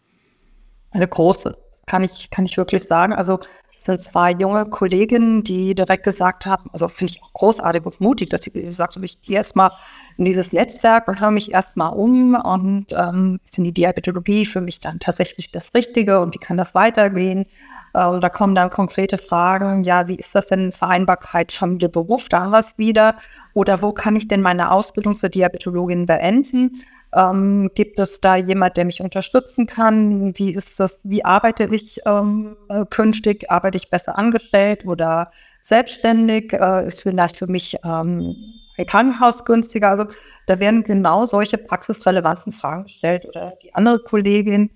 Eine 0.92 1.08
große, 1.08 1.56
das 1.70 1.84
kann 1.86 2.04
ich, 2.04 2.30
kann 2.30 2.46
ich 2.46 2.56
wirklich 2.56 2.84
sagen. 2.84 3.12
Also 3.12 3.40
sind 3.84 4.00
zwei 4.00 4.32
junge 4.32 4.64
Kolleginnen, 4.64 5.42
die 5.42 5.74
direkt 5.74 6.04
gesagt 6.04 6.46
haben, 6.46 6.70
also 6.72 6.88
finde 6.88 7.12
ich 7.12 7.22
auch 7.22 7.32
großartig 7.34 7.84
und 7.84 8.00
mutig, 8.00 8.30
dass 8.30 8.42
sie 8.42 8.50
gesagt 8.50 8.96
haben, 8.96 9.02
ich 9.02 9.20
gehe 9.20 9.36
jetzt 9.36 9.56
mal 9.56 9.70
in 10.16 10.24
dieses 10.24 10.52
Netzwerk 10.52 11.08
und 11.08 11.20
höre 11.20 11.30
mich 11.30 11.52
erstmal 11.52 11.92
um 11.92 12.34
und 12.34 12.86
ähm, 12.92 13.38
ist 13.42 13.58
in 13.58 13.64
die 13.64 13.72
Diabetologie 13.72 14.46
für 14.46 14.60
mich 14.60 14.80
dann 14.80 15.00
tatsächlich 15.00 15.50
das 15.50 15.74
Richtige 15.74 16.20
und 16.20 16.34
wie 16.34 16.38
kann 16.38 16.56
das 16.56 16.74
weitergehen? 16.74 17.46
Äh, 17.94 18.06
und 18.06 18.22
da 18.22 18.28
kommen 18.28 18.54
dann 18.54 18.70
konkrete 18.70 19.18
Fragen, 19.18 19.82
ja, 19.84 20.06
wie 20.08 20.16
ist 20.16 20.34
das 20.34 20.46
denn 20.46 20.72
Vereinbarkeit 20.72 21.52
Familie, 21.52 21.88
Beruf, 21.88 22.28
da 22.28 22.58
es 22.58 22.78
wieder. 22.78 23.16
Oder 23.54 23.82
wo 23.82 23.92
kann 23.92 24.16
ich 24.16 24.28
denn 24.28 24.42
meine 24.42 24.70
Ausbildung 24.70 25.16
zur 25.16 25.28
Diabetologin 25.28 26.06
beenden? 26.06 26.72
Ähm, 27.14 27.70
gibt 27.74 27.98
es 27.98 28.20
da 28.20 28.36
jemand, 28.36 28.76
der 28.76 28.84
mich 28.84 29.00
unterstützen 29.00 29.66
kann? 29.66 30.36
Wie 30.36 30.54
ist 30.54 30.78
das, 30.80 31.00
wie 31.04 31.24
arbeite 31.24 31.64
ich 31.64 32.00
ähm, 32.06 32.56
äh, 32.68 32.84
künftig? 32.88 33.50
Arbeite 33.50 33.78
ich 33.78 33.90
besser 33.90 34.18
angestellt 34.18 34.84
oder 34.84 35.30
selbstständig? 35.62 36.52
Äh, 36.52 36.86
ist 36.86 37.02
vielleicht 37.02 37.36
für 37.36 37.46
mich 37.46 37.78
ähm, 37.84 38.36
ein 38.78 38.86
Krankenhaus 38.86 39.44
günstiger? 39.44 39.90
Also 39.90 40.06
da 40.46 40.58
werden 40.60 40.84
genau 40.84 41.24
solche 41.24 41.58
praxisrelevanten 41.58 42.52
Fragen 42.52 42.84
gestellt. 42.84 43.26
Oder 43.26 43.54
die 43.62 43.74
andere 43.74 43.98
Kollegin, 44.00 44.70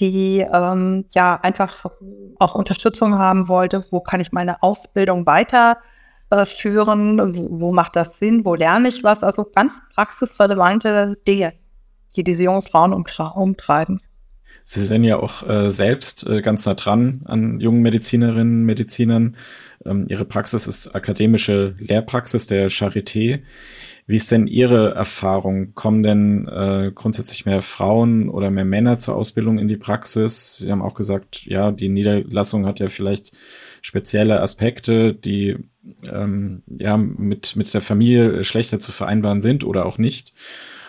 die 0.00 0.40
ähm, 0.40 1.04
ja 1.14 1.36
einfach 1.40 1.86
auch 2.38 2.54
Unterstützung 2.54 3.18
haben 3.18 3.48
wollte, 3.48 3.84
wo 3.90 4.00
kann 4.00 4.20
ich 4.20 4.32
meine 4.32 4.62
Ausbildung 4.62 5.26
weiter 5.26 5.78
äh, 6.30 6.36
wo, 6.36 7.60
wo 7.60 7.72
macht 7.72 7.94
das 7.96 8.18
Sinn, 8.18 8.44
wo 8.44 8.54
lerne 8.54 8.88
ich 8.88 9.04
was? 9.04 9.22
Also 9.22 9.46
ganz 9.54 9.80
praxisrelevante 9.94 11.16
Dinge 11.28 11.52
die 12.16 12.24
diese 12.24 12.44
jungen 12.44 12.62
Frauen 12.62 12.92
umtreiben. 12.92 14.00
Sie 14.66 14.84
sind 14.84 15.04
ja 15.04 15.18
auch 15.18 15.46
äh, 15.46 15.70
selbst 15.70 16.26
äh, 16.26 16.40
ganz 16.40 16.64
nah 16.64 16.74
dran 16.74 17.22
an 17.26 17.60
jungen 17.60 17.82
Medizinerinnen, 17.82 18.64
Medizinern. 18.64 19.36
Ähm, 19.84 20.06
Ihre 20.08 20.24
Praxis 20.24 20.66
ist 20.66 20.94
akademische 20.94 21.74
Lehrpraxis 21.78 22.46
der 22.46 22.70
Charité. 22.70 23.40
Wie 24.06 24.16
ist 24.16 24.30
denn 24.30 24.46
Ihre 24.46 24.94
Erfahrung? 24.94 25.74
Kommen 25.74 26.02
denn 26.02 26.46
äh, 26.46 26.92
grundsätzlich 26.94 27.46
mehr 27.46 27.62
Frauen 27.62 28.28
oder 28.28 28.50
mehr 28.50 28.66
Männer 28.66 28.98
zur 28.98 29.16
Ausbildung 29.16 29.58
in 29.58 29.68
die 29.68 29.78
Praxis? 29.78 30.58
Sie 30.58 30.70
haben 30.70 30.82
auch 30.82 30.94
gesagt, 30.94 31.46
ja, 31.46 31.70
die 31.70 31.88
Niederlassung 31.88 32.66
hat 32.66 32.80
ja 32.80 32.88
vielleicht 32.88 33.32
spezielle 33.80 34.40
Aspekte, 34.40 35.14
die 35.14 35.56
ähm, 36.10 36.62
ja 36.66 36.96
mit, 36.96 37.56
mit 37.56 37.72
der 37.72 37.80
Familie 37.80 38.44
schlechter 38.44 38.78
zu 38.78 38.92
vereinbaren 38.92 39.40
sind 39.40 39.64
oder 39.64 39.86
auch 39.86 39.98
nicht. 39.98 40.34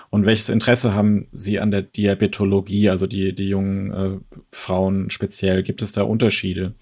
Und 0.09 0.25
welches 0.25 0.49
Interesse 0.49 0.93
haben 0.93 1.27
Sie 1.31 1.59
an 1.59 1.71
der 1.71 1.81
Diabetologie, 1.81 2.89
also 2.89 3.07
die, 3.07 3.33
die 3.33 3.49
jungen 3.49 3.91
äh, 3.91 4.19
Frauen 4.51 5.09
speziell? 5.09 5.63
Gibt 5.63 5.81
es 5.81 5.91
da 5.93 6.03
Unterschiede 6.03 6.75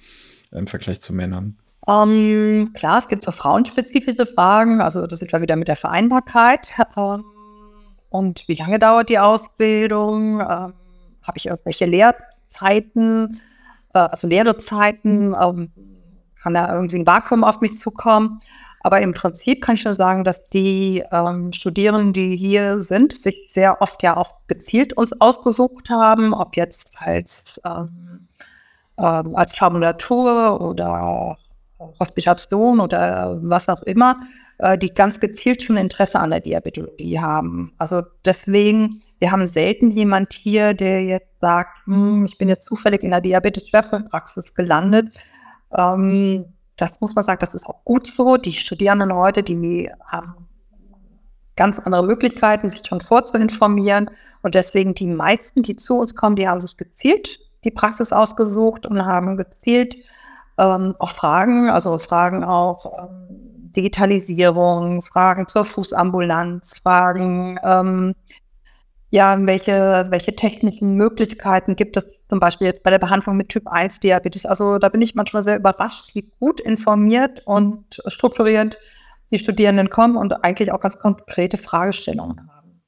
im 0.51 0.67
Vergleich 0.67 1.00
zu 1.00 1.13
Männern? 1.13 1.58
Ähm, 1.87 2.71
klar, 2.73 2.99
es 2.99 3.07
gibt 3.07 3.25
so 3.25 3.31
frauenspezifische 3.31 4.25
Fragen. 4.25 4.81
Also 4.81 5.05
das 5.07 5.19
sind 5.19 5.31
wir 5.31 5.41
wieder 5.41 5.55
mit 5.55 5.67
der 5.67 5.75
Vereinbarkeit. 5.75 6.69
Um, 6.95 7.23
und 8.09 8.47
wie 8.47 8.55
lange 8.55 8.79
dauert 8.79 9.09
die 9.09 9.19
Ausbildung? 9.19 10.39
Ähm, 10.39 10.73
Habe 11.23 11.37
ich 11.37 11.47
irgendwelche 11.47 11.85
Lehrzeiten, 11.85 13.39
äh, 13.93 13.99
also 13.99 14.27
Lehrezeiten? 14.27 15.35
kann 16.41 16.53
da 16.53 16.75
irgendwie 16.75 16.97
ein 16.97 17.07
Vakuum 17.07 17.43
auf 17.45 17.61
mich 17.61 17.79
zukommen? 17.79 18.39
Aber 18.81 18.99
im 18.99 19.13
Prinzip 19.13 19.61
kann 19.61 19.75
ich 19.75 19.81
schon 19.81 19.93
sagen, 19.93 20.25
dass 20.25 20.49
die 20.49 21.01
ähm, 21.11 21.53
Studierenden, 21.53 22.11
die 22.11 22.35
hier 22.35 22.79
sind, 22.79 23.13
sich 23.13 23.49
sehr 23.53 23.81
oft 23.81 24.03
ja 24.03 24.17
auch 24.17 24.35
gezielt 24.47 24.91
uns 24.93 25.19
ausgesucht 25.21 25.89
haben, 25.89 26.33
ob 26.33 26.57
jetzt 26.57 26.97
als, 26.99 27.61
ähm, 27.65 28.27
ähm, 28.97 29.35
als 29.37 29.55
Formulatur 29.55 30.59
oder 30.59 31.37
Hospitation 31.99 32.79
oder 32.79 33.39
was 33.41 33.69
auch 33.69 33.81
immer, 33.83 34.19
äh, 34.57 34.77
die 34.77 34.93
ganz 34.93 35.19
gezielt 35.19 35.61
schon 35.61 35.77
Interesse 35.77 36.19
an 36.19 36.31
der 36.31 36.39
Diabetologie 36.39 37.19
haben. 37.19 37.73
Also 37.77 38.03
deswegen, 38.25 39.01
wir 39.19 39.31
haben 39.31 39.45
selten 39.45 39.91
jemand 39.91 40.33
hier, 40.33 40.73
der 40.73 41.03
jetzt 41.03 41.39
sagt, 41.39 41.85
hm, 41.85 42.25
ich 42.25 42.37
bin 42.37 42.49
jetzt 42.49 42.65
zufällig 42.65 43.03
in 43.03 43.11
der 43.11 43.21
Diabetes-Schwerpunktpraxis 43.21 44.53
gelandet. 44.53 45.17
Ähm, 45.75 46.45
das 46.77 47.01
muss 47.01 47.15
man 47.15 47.23
sagen, 47.23 47.39
das 47.39 47.53
ist 47.53 47.65
auch 47.65 47.83
gut 47.83 48.07
so. 48.07 48.37
Die 48.37 48.53
Studierenden 48.53 49.13
heute, 49.13 49.43
die 49.43 49.89
haben 50.05 50.47
ganz 51.55 51.79
andere 51.79 52.03
Möglichkeiten, 52.03 52.69
sich 52.69 52.81
schon 52.85 53.01
vorzuinformieren. 53.01 54.09
Und 54.41 54.55
deswegen 54.55 54.95
die 54.95 55.07
meisten, 55.07 55.61
die 55.61 55.75
zu 55.75 55.97
uns 55.97 56.15
kommen, 56.15 56.35
die 56.35 56.47
haben 56.47 56.61
sich 56.61 56.77
gezielt 56.77 57.39
die 57.63 57.71
Praxis 57.71 58.11
ausgesucht 58.11 58.85
und 58.85 59.05
haben 59.05 59.37
gezielt 59.37 59.95
ähm, 60.57 60.95
auch 61.00 61.12
Fragen, 61.12 61.69
also 61.69 61.98
Fragen 61.98 62.43
auch 62.43 63.10
ähm, 63.10 63.72
Digitalisierung, 63.75 65.01
Fragen 65.01 65.48
zur 65.48 65.63
Fußambulanz, 65.63 66.77
Fragen, 66.77 67.60
ähm, 67.63 68.13
ja, 69.10 69.38
welche, 69.45 70.07
welche 70.10 70.36
technischen 70.36 70.95
Möglichkeiten 70.95 71.75
gibt 71.75 71.98
es 71.98 72.25
zum 72.25 72.39
Beispiel 72.39 72.65
jetzt 72.65 72.81
bei 72.81 72.89
der 72.89 72.98
Behandlung 72.98 73.38
mit 73.38 73.50
Typ 73.50 73.67
1 73.67 74.00
Diabetes? 74.00 74.45
Also 74.45 74.79
da 74.79 74.89
bin 74.89 75.03
ich 75.03 75.13
manchmal 75.13 75.43
sehr 75.43 75.57
überrascht, 75.57 76.15
wie 76.15 76.31
gut 76.39 76.60
informiert 76.60 77.43
und 77.45 78.01
strukturiert 78.07 78.79
die 79.29 79.38
Studierenden 79.38 79.91
kommen 79.91 80.17
und 80.17 80.43
eigentlich 80.43 80.72
auch 80.72 80.79
ganz 80.79 80.98
konkrete 80.98 81.57
Fragestellungen 81.57 82.50
haben. 82.51 82.81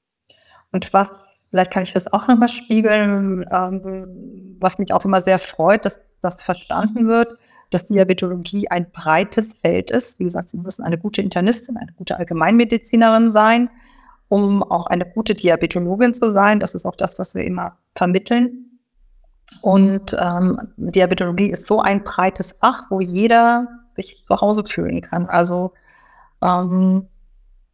Und 0.72 0.93
was 0.93 1.34
vielleicht 1.49 1.71
kann 1.71 1.83
ich 1.83 1.93
das 1.93 2.11
auch 2.11 2.27
nochmal 2.27 2.49
spiegeln, 2.49 3.45
ähm, 3.51 4.57
was 4.59 4.77
mich 4.77 4.93
auch 4.93 5.05
immer 5.05 5.21
sehr 5.21 5.39
freut, 5.39 5.85
dass 5.85 6.19
das 6.19 6.41
verstanden 6.41 7.07
wird, 7.07 7.37
dass 7.69 7.85
Diabetologie 7.85 8.69
ein 8.69 8.91
breites 8.91 9.53
Feld 9.53 9.91
ist. 9.91 10.19
Wie 10.19 10.23
gesagt, 10.23 10.49
Sie 10.49 10.57
müssen 10.57 10.83
eine 10.83 10.97
gute 10.97 11.21
Internistin, 11.21 11.77
eine 11.77 11.91
gute 11.93 12.17
Allgemeinmedizinerin 12.17 13.29
sein, 13.29 13.69
um 14.27 14.63
auch 14.63 14.87
eine 14.87 15.05
gute 15.05 15.35
Diabetologin 15.35 16.13
zu 16.13 16.29
sein. 16.29 16.59
Das 16.59 16.73
ist 16.73 16.85
auch 16.85 16.95
das, 16.95 17.19
was 17.19 17.35
wir 17.35 17.43
immer 17.43 17.77
vermitteln. 17.95 18.79
Und 19.61 20.15
ähm, 20.19 20.59
Diabetologie 20.77 21.51
ist 21.51 21.67
so 21.67 21.79
ein 21.79 22.03
breites 22.03 22.53
Fach, 22.53 22.89
wo 22.89 22.99
jeder 22.99 23.67
sich 23.83 24.23
zu 24.23 24.41
Hause 24.41 24.63
fühlen 24.63 25.01
kann. 25.01 25.27
Also 25.27 25.71
ähm, 26.41 27.07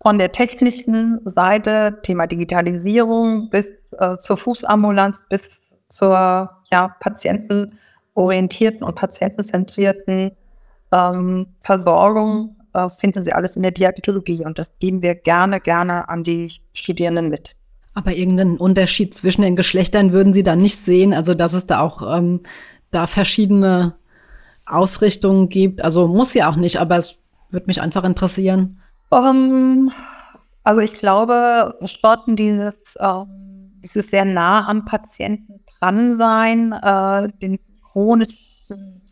von 0.01 0.17
der 0.17 0.31
technischen 0.31 1.19
Seite, 1.25 1.99
Thema 2.01 2.25
Digitalisierung, 2.25 3.49
bis 3.51 3.93
äh, 3.99 4.17
zur 4.17 4.35
Fußambulanz, 4.35 5.27
bis 5.29 5.83
zur 5.89 6.49
ja, 6.71 6.95
patientenorientierten 6.99 8.83
und 8.83 8.95
patientenzentrierten 8.95 10.31
ähm, 10.91 11.47
Versorgung 11.59 12.55
äh, 12.73 12.89
finden 12.89 13.23
Sie 13.23 13.31
alles 13.31 13.55
in 13.55 13.61
der 13.61 13.71
Diabetologie 13.71 14.43
und 14.43 14.57
das 14.57 14.79
geben 14.79 15.03
wir 15.03 15.13
gerne, 15.13 15.59
gerne 15.59 16.09
an 16.09 16.23
die 16.23 16.51
Studierenden 16.73 17.29
mit. 17.29 17.55
Aber 17.93 18.13
irgendeinen 18.13 18.57
Unterschied 18.57 19.13
zwischen 19.13 19.43
den 19.43 19.55
Geschlechtern 19.55 20.13
würden 20.13 20.33
Sie 20.33 20.43
da 20.43 20.55
nicht 20.55 20.77
sehen, 20.77 21.13
also 21.13 21.35
dass 21.35 21.53
es 21.53 21.67
da 21.67 21.79
auch 21.79 22.17
ähm, 22.17 22.41
da 22.89 23.05
verschiedene 23.05 23.95
Ausrichtungen 24.65 25.49
gibt. 25.49 25.83
Also 25.83 26.07
muss 26.07 26.33
ja 26.33 26.49
auch 26.49 26.55
nicht, 26.55 26.79
aber 26.79 26.97
es 26.97 27.21
würde 27.51 27.67
mich 27.67 27.81
einfach 27.81 28.03
interessieren. 28.03 28.80
Um, 29.11 29.91
also 30.63 30.79
ich 30.79 30.93
glaube, 30.93 31.77
Sporten 31.83 32.37
dieses, 32.37 32.95
ähm, 32.97 33.73
dieses 33.83 34.09
sehr 34.09 34.23
nah 34.23 34.65
am 34.69 34.85
Patienten 34.85 35.59
dran 35.65 36.15
sein, 36.15 36.71
äh, 36.71 37.27
den 37.41 37.59
chronisch, 37.81 38.29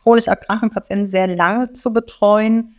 chronisch 0.02 0.28
erkrankten 0.28 0.70
Patienten 0.70 1.06
sehr 1.06 1.28
lange 1.28 1.74
zu 1.74 1.92
betreuen, 1.92 2.74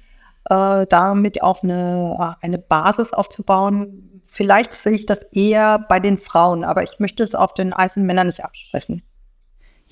äh, 0.48 0.86
damit 0.88 1.42
auch 1.42 1.62
eine, 1.62 2.36
eine 2.40 2.58
Basis 2.58 3.12
aufzubauen. 3.12 4.22
Vielleicht 4.24 4.74
sehe 4.74 4.92
ich 4.92 5.04
das 5.04 5.22
eher 5.34 5.84
bei 5.90 6.00
den 6.00 6.16
Frauen, 6.16 6.64
aber 6.64 6.82
ich 6.82 7.00
möchte 7.00 7.22
es 7.22 7.34
auf 7.34 7.52
den 7.52 7.74
einzelnen 7.74 8.06
Männern 8.06 8.28
nicht 8.28 8.42
absprechen. 8.42 9.02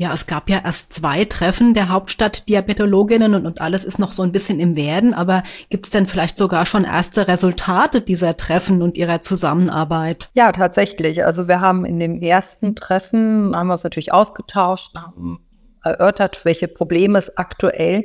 Ja, 0.00 0.14
es 0.14 0.28
gab 0.28 0.48
ja 0.48 0.60
erst 0.64 0.92
zwei 0.92 1.24
Treffen 1.24 1.74
der 1.74 1.88
Hauptstadt-Diabetologinnen 1.88 3.34
und, 3.34 3.46
und 3.46 3.60
alles 3.60 3.82
ist 3.82 3.98
noch 3.98 4.12
so 4.12 4.22
ein 4.22 4.30
bisschen 4.30 4.60
im 4.60 4.76
Werden, 4.76 5.12
aber 5.12 5.42
gibt 5.70 5.86
es 5.86 5.90
denn 5.90 6.06
vielleicht 6.06 6.38
sogar 6.38 6.66
schon 6.66 6.84
erste 6.84 7.26
Resultate 7.26 8.00
dieser 8.00 8.36
Treffen 8.36 8.80
und 8.80 8.96
ihrer 8.96 9.18
Zusammenarbeit? 9.18 10.30
Ja, 10.34 10.52
tatsächlich. 10.52 11.24
Also 11.24 11.48
wir 11.48 11.60
haben 11.60 11.84
in 11.84 11.98
dem 11.98 12.22
ersten 12.22 12.76
Treffen, 12.76 13.56
haben 13.56 13.66
wir 13.66 13.72
uns 13.72 13.82
natürlich 13.82 14.12
ausgetauscht, 14.12 14.94
haben 14.94 15.40
erörtert, 15.82 16.44
welche 16.44 16.68
Probleme 16.68 17.18
es 17.18 17.36
aktuell 17.36 18.04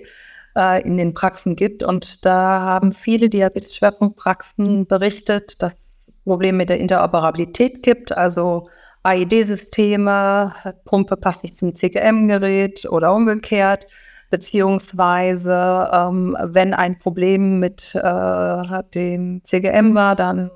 äh, 0.57 0.81
in 0.81 0.97
den 0.97 1.13
Praxen 1.13 1.55
gibt. 1.55 1.83
Und 1.83 2.25
da 2.25 2.62
haben 2.62 2.91
viele 2.91 3.29
Diabetes-Schwerpunktpraxen 3.29 4.88
berichtet, 4.88 5.62
dass 5.62 5.73
es 6.07 6.13
Probleme 6.23 6.57
mit 6.57 6.69
der 6.69 6.79
Interoperabilität 6.79 7.83
gibt, 7.83 8.17
also 8.17 8.67
AED-Systeme, 9.03 10.53
Pumpe 10.86 11.17
passt 11.17 11.43
nicht 11.43 11.57
zum 11.57 11.75
CGM-Gerät 11.75 12.86
oder 12.86 13.13
umgekehrt, 13.13 13.88
beziehungsweise 14.29 15.89
ähm, 15.93 16.38
wenn 16.41 16.74
ein 16.74 16.98
Problem 16.98 17.60
mit 17.60 17.93
äh, 17.93 18.83
dem 18.95 19.43
CGM 19.43 19.93
war, 19.93 20.15
dann 20.15 20.50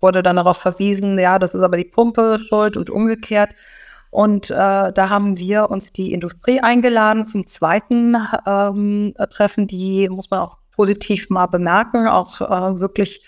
wurde 0.00 0.22
dann 0.22 0.36
darauf 0.36 0.58
verwiesen, 0.58 1.18
ja, 1.18 1.38
das 1.38 1.54
ist 1.54 1.62
aber 1.62 1.76
die 1.76 1.84
Pumpe 1.84 2.38
schuld 2.48 2.76
und 2.76 2.90
umgekehrt. 2.90 3.50
Und 4.10 4.50
äh, 4.50 4.92
da 4.92 5.08
haben 5.08 5.38
wir 5.38 5.70
uns 5.70 5.90
die 5.90 6.12
Industrie 6.12 6.60
eingeladen 6.60 7.26
zum 7.26 7.46
zweiten 7.46 8.16
ähm, 8.46 9.14
Treffen, 9.30 9.66
die 9.66 10.08
muss 10.08 10.30
man 10.30 10.40
auch 10.40 10.58
positiv 10.72 11.30
mal 11.30 11.46
bemerken, 11.46 12.08
auch 12.08 12.40
äh, 12.40 12.80
wirklich 12.80 13.24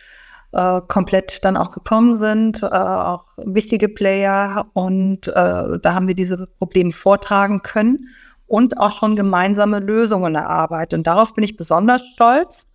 äh, 0.52 0.80
komplett 0.86 1.44
dann 1.44 1.56
auch 1.56 1.72
gekommen 1.72 2.14
sind, 2.14 2.62
äh, 2.62 2.66
auch 2.66 3.24
wichtige 3.38 3.88
Player. 3.88 4.66
Und 4.74 5.28
äh, 5.28 5.78
da 5.80 5.94
haben 5.94 6.08
wir 6.08 6.14
diese 6.14 6.46
Probleme 6.46 6.92
vortragen 6.92 7.62
können 7.62 8.06
und 8.46 8.78
auch 8.78 8.94
schon 8.94 9.16
gemeinsame 9.16 9.80
Lösungen 9.80 10.34
erarbeitet. 10.34 10.98
Und 10.98 11.06
darauf 11.06 11.34
bin 11.34 11.44
ich 11.44 11.56
besonders 11.56 12.02
stolz. 12.14 12.68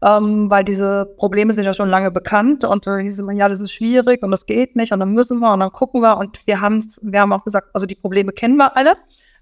Ähm, 0.00 0.48
weil 0.48 0.62
diese 0.62 1.12
Probleme 1.16 1.52
sind 1.52 1.64
ja 1.64 1.74
schon 1.74 1.88
lange 1.88 2.12
bekannt 2.12 2.62
und 2.62 2.86
da 2.86 2.98
hieß 2.98 3.18
immer, 3.18 3.32
ja, 3.32 3.48
das 3.48 3.60
ist 3.60 3.72
schwierig 3.72 4.22
und 4.22 4.30
das 4.30 4.46
geht 4.46 4.76
nicht 4.76 4.92
und 4.92 5.00
dann 5.00 5.12
müssen 5.12 5.40
wir 5.40 5.52
und 5.52 5.58
dann 5.58 5.72
gucken 5.72 6.02
wir 6.02 6.18
und 6.18 6.46
wir 6.46 6.60
haben 6.60 6.86
wir 7.02 7.20
haben 7.20 7.32
auch 7.32 7.42
gesagt, 7.42 7.70
also 7.74 7.84
die 7.84 7.96
Probleme 7.96 8.30
kennen 8.30 8.56
wir 8.58 8.76
alle. 8.76 8.92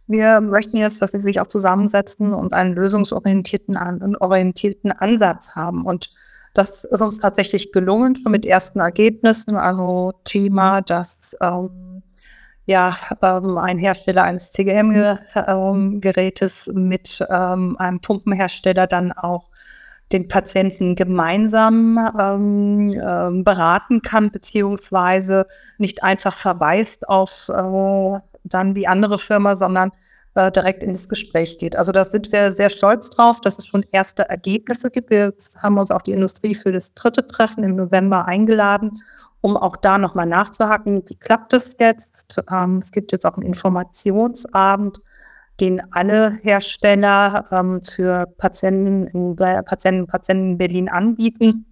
Wir 0.07 0.41
möchten 0.41 0.79
jetzt, 0.79 1.03
dass 1.03 1.11
sie 1.11 1.21
sich 1.21 1.41
auch 1.41 1.47
zusammensetzen 1.47 2.33
und 2.33 2.55
einen 2.55 2.75
lösungsorientierten 2.75 3.77
orientierten 4.17 4.93
Ansatz 4.93 5.57
haben 5.57 5.85
und 5.85 6.09
das 6.57 6.85
ist 6.85 7.03
uns 7.03 7.19
tatsächlich 7.19 7.73
gelungen, 7.73 8.17
schon 8.17 8.33
mit 8.33 8.47
ersten 8.47 8.81
Ergebnissen. 8.81 9.57
Also 9.57 10.13
Thema, 10.25 10.81
dass 10.81 11.37
ähm, 11.43 12.03
ja, 12.65 12.97
ähm, 13.23 13.59
ein 13.59 13.79
Hersteller 13.79 14.23
eines 14.25 14.53
CGM-Gerätes 14.53 16.71
mit 16.75 17.25
ähm, 17.31 17.77
einem 17.79 18.01
Pumpenhersteller 18.01 18.87
dann 18.87 19.13
auch 19.13 19.51
den 20.13 20.29
Patienten 20.29 20.95
gemeinsam 20.95 21.99
ähm, 22.19 22.93
äh, 22.93 23.43
beraten 23.43 24.03
kann, 24.03 24.31
beziehungsweise 24.31 25.47
nicht 25.79 26.03
einfach 26.03 26.37
verweist 26.37 27.09
auf 27.09 27.49
äh, 27.49 28.21
dann 28.45 28.75
die 28.75 28.89
andere 28.89 29.19
Firma, 29.19 29.57
sondern 29.57 29.91
äh, 30.37 30.53
direkt 30.53 30.83
in 30.83 30.93
das 30.93 31.09
Gespräch 31.09 31.59
geht. 31.59 31.77
Also 31.77 31.93
da 31.93 32.05
sind 32.05 32.31
wir 32.31 32.53
sehr 32.53 32.71
stolz 32.71 33.11
drauf, 33.11 33.41
dass 33.41 33.59
es 33.59 33.67
schon 33.67 33.85
erste 33.91 34.29
Ergebnisse 34.29 34.91
gibt. 34.91 35.11
Wir 35.11 35.33
haben 35.59 35.79
uns 35.79 35.91
auch 35.91 36.03
die 36.03 36.13
Industrie 36.13 36.55
für 36.55 36.73
das 36.73 36.95
dritte 36.95 37.27
Treffen 37.27 37.65
im 37.65 37.75
November 37.75 38.27
eingeladen, 38.27 39.01
um 39.41 39.57
auch 39.57 39.77
da 39.77 39.99
nochmal 39.99 40.27
nachzuhaken, 40.27 41.03
wie 41.07 41.17
klappt 41.17 41.53
es 41.53 41.79
jetzt? 41.79 42.41
Ähm, 42.53 42.81
es 42.83 42.91
gibt 42.91 43.13
jetzt 43.13 43.25
auch 43.25 43.35
einen 43.35 43.47
Informationsabend, 43.47 45.01
den 45.61 45.83
alle 45.93 46.33
Hersteller 46.43 47.45
ähm, 47.51 47.81
für 47.83 48.27
Patienten 48.39 49.37
Patienten, 49.37 50.07
Patienten 50.07 50.51
in 50.53 50.59
Berlin 50.59 50.89
anbieten, 50.89 51.65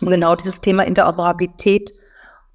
um 0.00 0.08
genau 0.08 0.36
dieses 0.36 0.60
Thema 0.60 0.84
Interoperabilität 0.84 1.90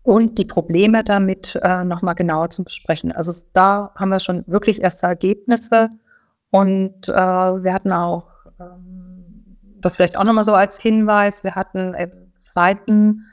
und 0.05 0.37
die 0.37 0.45
Probleme 0.45 1.03
damit 1.03 1.59
äh, 1.63 1.83
nochmal 1.83 2.13
genauer 2.13 2.51
zu 2.51 2.63
besprechen. 2.63 3.11
Also 3.11 3.33
da 3.53 3.91
haben 3.95 4.09
wir 4.09 4.19
schon 4.19 4.43
wirklich 4.45 4.81
erste 4.81 5.07
Ergebnisse 5.07 5.89
und 6.51 7.09
äh, 7.09 7.13
wir 7.13 7.73
hatten 7.73 7.91
auch, 7.91 8.27
ähm, 8.59 9.57
das 9.81 9.95
vielleicht 9.95 10.15
auch 10.15 10.23
nochmal 10.23 10.45
so 10.45 10.53
als 10.53 10.79
Hinweis, 10.79 11.43
wir 11.43 11.55
hatten 11.55 11.95
im 11.95 12.11
zweiten 12.35 13.23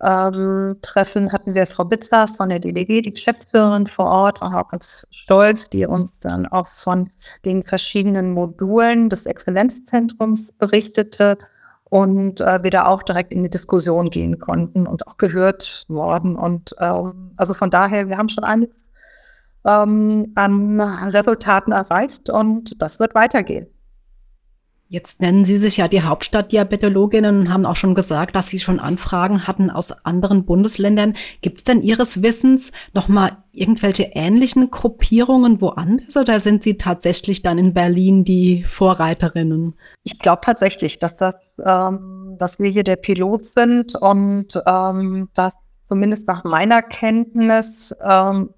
ähm, 0.00 0.76
Treffen 0.82 1.32
hatten 1.32 1.54
wir 1.54 1.66
Frau 1.66 1.84
Bitzers 1.84 2.36
von 2.36 2.50
der 2.50 2.60
DDG, 2.60 3.00
die 3.02 3.14
Geschäftsführerin 3.14 3.86
vor 3.86 4.06
Ort, 4.06 4.42
und 4.42 4.54
auch 4.54 4.68
ganz 4.68 5.08
stolz, 5.10 5.68
die 5.70 5.86
uns 5.86 6.20
dann 6.20 6.46
auch 6.46 6.68
von 6.68 7.10
den 7.44 7.64
verschiedenen 7.64 8.32
Modulen 8.32 9.08
des 9.08 9.26
Exzellenzzentrums 9.26 10.52
berichtete 10.52 11.38
und 11.90 12.40
äh, 12.40 12.62
wir 12.62 12.70
da 12.70 12.86
auch 12.86 13.02
direkt 13.02 13.32
in 13.32 13.42
die 13.42 13.50
Diskussion 13.50 14.10
gehen 14.10 14.38
konnten 14.38 14.86
und 14.86 15.06
auch 15.06 15.16
gehört 15.16 15.84
worden. 15.88 16.36
Und 16.36 16.74
ähm, 16.80 17.32
also 17.36 17.54
von 17.54 17.70
daher, 17.70 18.08
wir 18.08 18.18
haben 18.18 18.28
schon 18.28 18.44
einiges 18.44 18.90
ähm, 19.66 20.32
an 20.34 20.80
Resultaten 20.80 21.72
erreicht 21.72 22.30
und 22.30 22.80
das 22.80 23.00
wird 23.00 23.14
weitergehen. 23.14 23.68
Jetzt 24.90 25.20
nennen 25.20 25.44
Sie 25.44 25.58
sich 25.58 25.76
ja 25.76 25.86
die 25.86 26.00
Hauptstadtdiabetologinnen 26.00 27.40
und 27.40 27.52
haben 27.52 27.66
auch 27.66 27.76
schon 27.76 27.94
gesagt, 27.94 28.34
dass 28.34 28.48
Sie 28.48 28.58
schon 28.58 28.80
Anfragen 28.80 29.46
hatten 29.46 29.68
aus 29.68 30.06
anderen 30.06 30.46
Bundesländern. 30.46 31.12
Gibt 31.42 31.58
es 31.58 31.64
denn 31.64 31.82
Ihres 31.82 32.22
Wissens 32.22 32.72
noch 32.94 33.06
mal 33.06 33.36
irgendwelche 33.52 34.04
ähnlichen 34.14 34.70
Gruppierungen 34.70 35.60
woanders 35.60 36.16
oder 36.16 36.40
sind 36.40 36.62
Sie 36.62 36.78
tatsächlich 36.78 37.42
dann 37.42 37.58
in 37.58 37.74
Berlin 37.74 38.24
die 38.24 38.64
Vorreiterinnen? 38.64 39.74
Ich 40.04 40.18
glaube 40.18 40.40
tatsächlich, 40.42 40.98
dass 40.98 41.16
das, 41.16 41.60
ähm, 41.66 42.36
dass 42.38 42.58
wir 42.58 42.70
hier 42.70 42.84
der 42.84 42.96
Pilot 42.96 43.44
sind 43.44 43.94
und 43.94 44.58
ähm, 44.66 45.28
dass 45.34 45.82
zumindest 45.82 46.26
nach 46.28 46.44
meiner 46.44 46.80
Kenntnis 46.80 47.94
ähm, 48.02 48.54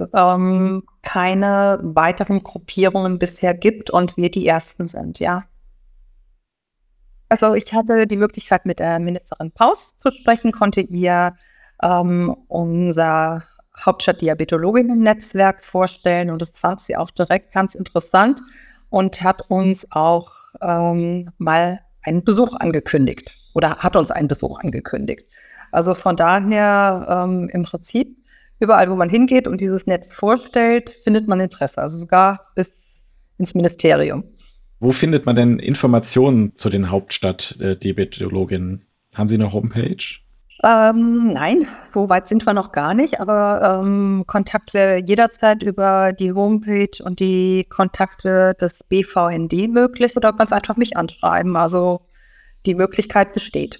es 0.00 0.10
ähm, 0.14 0.82
keine 1.02 1.78
weiteren 1.82 2.42
Gruppierungen 2.42 3.18
bisher 3.18 3.54
gibt 3.54 3.90
und 3.90 4.16
wir 4.16 4.30
die 4.30 4.46
ersten 4.46 4.88
sind, 4.88 5.18
ja. 5.18 5.44
Also 7.28 7.54
ich 7.54 7.72
hatte 7.72 8.06
die 8.06 8.16
Möglichkeit, 8.16 8.64
mit 8.64 8.78
der 8.78 8.98
Ministerin 8.98 9.52
Paus 9.52 9.96
zu 9.96 10.10
sprechen, 10.10 10.52
konnte 10.52 10.80
ihr 10.80 11.34
ähm, 11.82 12.34
unser 12.48 13.44
Hauptstadt-Diabetologinnen-Netzwerk 13.84 15.62
vorstellen 15.62 16.30
und 16.30 16.40
das 16.42 16.58
fand 16.58 16.80
sie 16.80 16.96
auch 16.96 17.10
direkt 17.10 17.52
ganz 17.52 17.74
interessant 17.74 18.40
und 18.90 19.22
hat 19.22 19.42
uns 19.50 19.92
auch 19.92 20.30
ähm, 20.62 21.30
mal 21.38 21.80
einen 22.02 22.24
Besuch 22.24 22.56
angekündigt 22.56 23.34
oder 23.54 23.76
hat 23.78 23.96
uns 23.96 24.10
einen 24.10 24.28
Besuch 24.28 24.58
angekündigt. 24.60 25.26
Also 25.70 25.94
von 25.94 26.16
daher 26.16 27.06
ähm, 27.08 27.50
im 27.52 27.62
Prinzip 27.62 28.16
überall, 28.60 28.90
wo 28.90 28.96
man 28.96 29.08
hingeht 29.08 29.46
und 29.48 29.60
dieses 29.60 29.86
Netz 29.86 30.12
vorstellt, 30.12 30.90
findet 30.90 31.28
man 31.28 31.40
Interesse, 31.40 31.80
also 31.80 31.98
sogar 31.98 32.40
bis 32.54 33.04
ins 33.38 33.54
Ministerium. 33.54 34.24
Wo 34.80 34.92
findet 34.92 35.26
man 35.26 35.34
denn 35.34 35.58
Informationen 35.58 36.54
zu 36.54 36.70
den 36.70 36.90
Hauptstadt-Diabetologinnen? 36.90 38.84
Haben 39.14 39.28
Sie 39.28 39.34
eine 39.34 39.52
Homepage? 39.52 40.20
Ähm, 40.64 41.32
nein, 41.32 41.66
so 41.92 42.10
weit 42.10 42.26
sind 42.26 42.44
wir 42.44 42.52
noch 42.52 42.72
gar 42.72 42.92
nicht, 42.92 43.20
aber 43.20 43.80
ähm, 43.80 44.24
Kontakt 44.26 44.74
wäre 44.74 44.98
jederzeit 44.98 45.62
über 45.62 46.12
die 46.12 46.32
Homepage 46.32 47.02
und 47.04 47.20
die 47.20 47.64
Kontakte 47.68 48.54
des 48.60 48.82
BVND 48.82 49.68
möglich 49.68 50.16
oder 50.16 50.32
ganz 50.32 50.52
einfach 50.52 50.76
mich 50.76 50.96
anschreiben. 50.96 51.56
Also 51.56 52.00
die 52.66 52.74
Möglichkeit 52.74 53.32
besteht. 53.32 53.78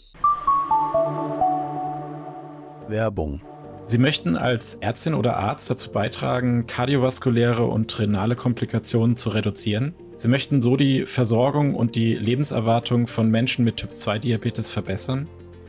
Werbung. 2.86 3.40
Sie 3.88 3.96
möchten 3.96 4.36
als 4.36 4.74
Ärztin 4.74 5.14
oder 5.14 5.38
Arzt 5.38 5.70
dazu 5.70 5.90
beitragen, 5.90 6.66
kardiovaskuläre 6.66 7.64
und 7.64 7.98
renale 7.98 8.36
Komplikationen 8.36 9.16
zu 9.16 9.30
reduzieren? 9.30 9.94
Sie 10.18 10.28
möchten 10.28 10.60
so 10.60 10.76
die 10.76 11.06
Versorgung 11.06 11.74
und 11.74 11.96
die 11.96 12.14
Lebenserwartung 12.14 13.06
von 13.06 13.30
Menschen 13.30 13.64
mit 13.64 13.78
Typ-2-Diabetes 13.78 14.68
verbessern? 14.68 15.26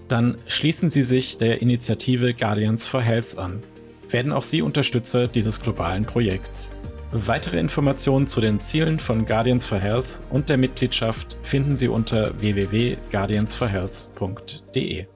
Dann 0.10 0.38
schließen 0.48 0.90
Sie 0.90 1.04
sich 1.04 1.38
der 1.38 1.62
Initiative 1.62 2.34
Guardians 2.34 2.86
for 2.86 3.02
Health 3.02 3.38
an. 3.38 3.64
Werden 4.10 4.34
auch 4.34 4.44
Sie 4.44 4.62
Unterstützer 4.62 5.28
dieses 5.28 5.62
globalen 5.62 6.04
Projekts. 6.04 6.74
Weitere 7.14 7.58
Informationen 7.58 8.28
zu 8.28 8.42
den 8.42 8.60
Zielen 8.60 9.00
von 9.00 9.26
Guardians 9.26 9.66
for 9.66 9.80
Health 9.80 10.24
und 10.30 10.50
der 10.50 10.58
Mitgliedschaft 10.58 11.38
finden 11.42 11.78
Sie 11.78 11.88
unter 11.88 12.34
www.guardiansforhealth.de. 12.42 15.08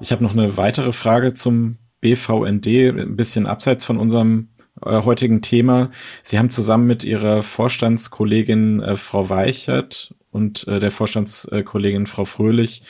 Ich 0.00 0.12
habe 0.12 0.22
noch 0.22 0.32
eine 0.32 0.56
weitere 0.56 0.92
Frage 0.92 1.34
zum 1.34 1.78
BVND, 2.00 2.66
ein 2.66 3.16
bisschen 3.16 3.46
abseits 3.46 3.84
von 3.84 3.98
unserem 3.98 4.48
äh, 4.84 5.02
heutigen 5.02 5.40
Thema. 5.40 5.90
Sie 6.22 6.38
haben 6.38 6.50
zusammen 6.50 6.86
mit 6.86 7.04
Ihrer 7.04 7.42
Vorstandskollegin 7.42 8.80
äh, 8.82 8.96
Frau 8.96 9.30
Weichert 9.30 10.14
und 10.30 10.66
äh, 10.68 10.80
der 10.80 10.90
Vorstandskollegin 10.90 12.06
Frau 12.06 12.24
Fröhlich 12.24 12.82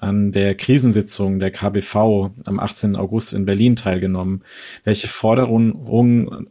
an 0.00 0.32
der 0.32 0.54
Krisensitzung 0.54 1.38
der 1.38 1.50
KBV 1.50 2.30
am 2.44 2.60
18. 2.60 2.96
August 2.96 3.34
in 3.34 3.44
Berlin 3.46 3.76
teilgenommen. 3.76 4.42
Welche 4.84 5.08
Forderungen 5.08 5.72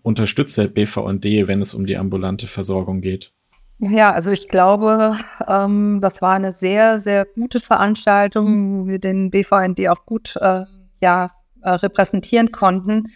unterstützt 0.01 0.57
der 0.57 0.67
BVND, 0.67 1.47
wenn 1.47 1.61
es 1.61 1.73
um 1.73 1.85
die 1.85 1.97
ambulante 1.97 2.47
Versorgung 2.47 3.01
geht? 3.01 3.33
Ja, 3.79 4.11
also 4.11 4.31
ich 4.31 4.47
glaube, 4.47 5.17
ähm, 5.47 5.99
das 6.01 6.21
war 6.21 6.33
eine 6.33 6.51
sehr, 6.51 6.97
sehr 6.97 7.25
gute 7.25 7.59
Veranstaltung, 7.59 8.81
wo 8.81 8.87
wir 8.87 8.99
den 8.99 9.29
BVND 9.29 9.87
auch 9.89 10.05
gut 10.05 10.35
äh, 10.41 10.65
ja, 10.99 11.29
äh, 11.61 11.69
repräsentieren 11.69 12.51
konnten. 12.51 13.11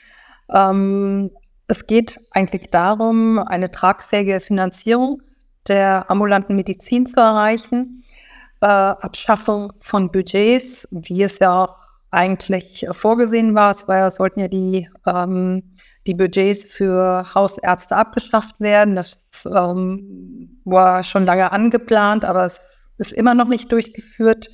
Ähm, 0.53 1.31
es 1.67 1.87
geht 1.87 2.19
eigentlich 2.31 2.69
darum, 2.69 3.39
eine 3.39 3.71
tragfähige 3.71 4.39
Finanzierung 4.39 5.21
der 5.67 6.09
ambulanten 6.11 6.55
Medizin 6.55 7.07
zu 7.07 7.19
erreichen, 7.19 8.03
äh, 8.61 8.67
Abschaffung 8.67 9.73
von 9.79 10.11
Budgets, 10.11 10.87
wie 10.91 11.23
es 11.23 11.39
ja 11.39 11.63
auch 11.63 11.90
eigentlich 12.11 12.85
vorgesehen 12.91 13.55
war. 13.55 13.71
Es 13.71 13.87
war, 13.87 14.11
sollten 14.11 14.41
ja 14.41 14.47
die, 14.47 14.89
ähm, 15.05 15.73
die 16.05 16.13
Budgets 16.13 16.65
für 16.65 17.25
Hausärzte 17.33 17.95
abgeschafft 17.95 18.59
werden. 18.59 18.95
Das 18.95 19.45
ähm, 19.45 20.61
war 20.65 21.03
schon 21.03 21.25
lange 21.25 21.51
angeplant, 21.51 22.25
aber 22.25 22.45
es 22.45 22.59
ist 22.97 23.13
immer 23.13 23.33
noch 23.33 23.47
nicht 23.47 23.71
durchgeführt. 23.71 24.49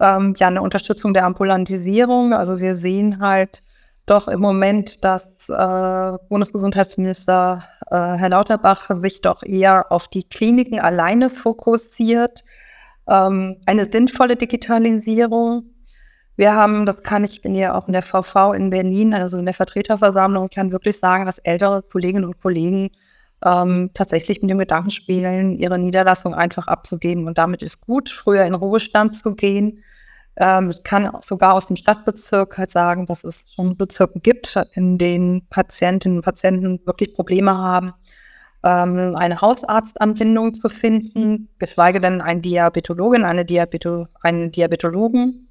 Ähm, 0.00 0.34
ja, 0.38 0.48
eine 0.48 0.62
Unterstützung 0.62 1.14
der 1.14 1.24
Ambulantisierung. 1.24 2.32
Also 2.32 2.60
wir 2.60 2.74
sehen 2.74 3.20
halt, 3.20 3.62
doch 4.06 4.28
im 4.28 4.40
Moment, 4.40 5.04
dass 5.04 5.48
äh, 5.48 6.12
Bundesgesundheitsminister 6.28 7.64
äh, 7.90 7.96
Herr 7.96 8.28
Lauterbach 8.28 8.88
sich 8.94 9.20
doch 9.20 9.42
eher 9.42 9.90
auf 9.90 10.06
die 10.06 10.22
Kliniken 10.22 10.78
alleine 10.78 11.28
fokussiert. 11.28 12.44
Ähm, 13.08 13.56
eine 13.66 13.84
sinnvolle 13.84 14.36
Digitalisierung. 14.36 15.72
Wir 16.36 16.54
haben, 16.54 16.84
das 16.84 17.02
kann 17.02 17.24
ich, 17.24 17.40
bin 17.40 17.54
ja 17.54 17.74
auch 17.74 17.86
in 17.86 17.94
der 17.94 18.02
VV 18.02 18.52
in 18.52 18.70
Berlin, 18.70 19.14
also 19.14 19.38
in 19.38 19.46
der 19.46 19.54
Vertreterversammlung, 19.54 20.50
kann 20.50 20.72
wirklich 20.72 20.98
sagen, 20.98 21.24
dass 21.24 21.38
ältere 21.38 21.82
Kolleginnen 21.82 22.26
und 22.26 22.40
Kollegen 22.40 22.90
ähm, 23.44 23.90
tatsächlich 23.94 24.42
mit 24.42 24.50
dem 24.50 24.58
Gedanken 24.58 24.90
spielen, 24.90 25.56
ihre 25.56 25.78
Niederlassung 25.78 26.34
einfach 26.34 26.66
abzugeben. 26.66 27.26
Und 27.26 27.38
damit 27.38 27.62
ist 27.62 27.86
gut, 27.86 28.10
früher 28.10 28.44
in 28.44 28.54
Ruhestand 28.54 29.16
zu 29.16 29.34
gehen. 29.34 29.82
Ähm, 30.36 30.70
ich 30.70 30.84
kann 30.84 31.10
sogar 31.22 31.54
aus 31.54 31.66
dem 31.66 31.76
Stadtbezirk 31.76 32.58
halt 32.58 32.70
sagen, 32.70 33.06
dass 33.06 33.24
es 33.24 33.52
schon 33.54 33.76
Bezirke 33.76 34.20
gibt, 34.20 34.58
in 34.74 34.98
denen 34.98 35.46
Patientinnen 35.48 36.18
und 36.18 36.24
Patienten 36.24 36.80
wirklich 36.84 37.14
Probleme 37.14 37.56
haben, 37.56 37.92
ähm, 38.64 39.16
eine 39.16 39.40
Hausarztanbindung 39.40 40.52
zu 40.52 40.68
finden, 40.68 41.48
geschweige 41.58 42.00
denn 42.00 42.20
eine 42.20 42.40
Diabetologin, 42.40 43.24
eine 43.24 43.44
Diabeto 43.44 44.06
einen 44.22 44.50
Diabetologen. 44.50 45.45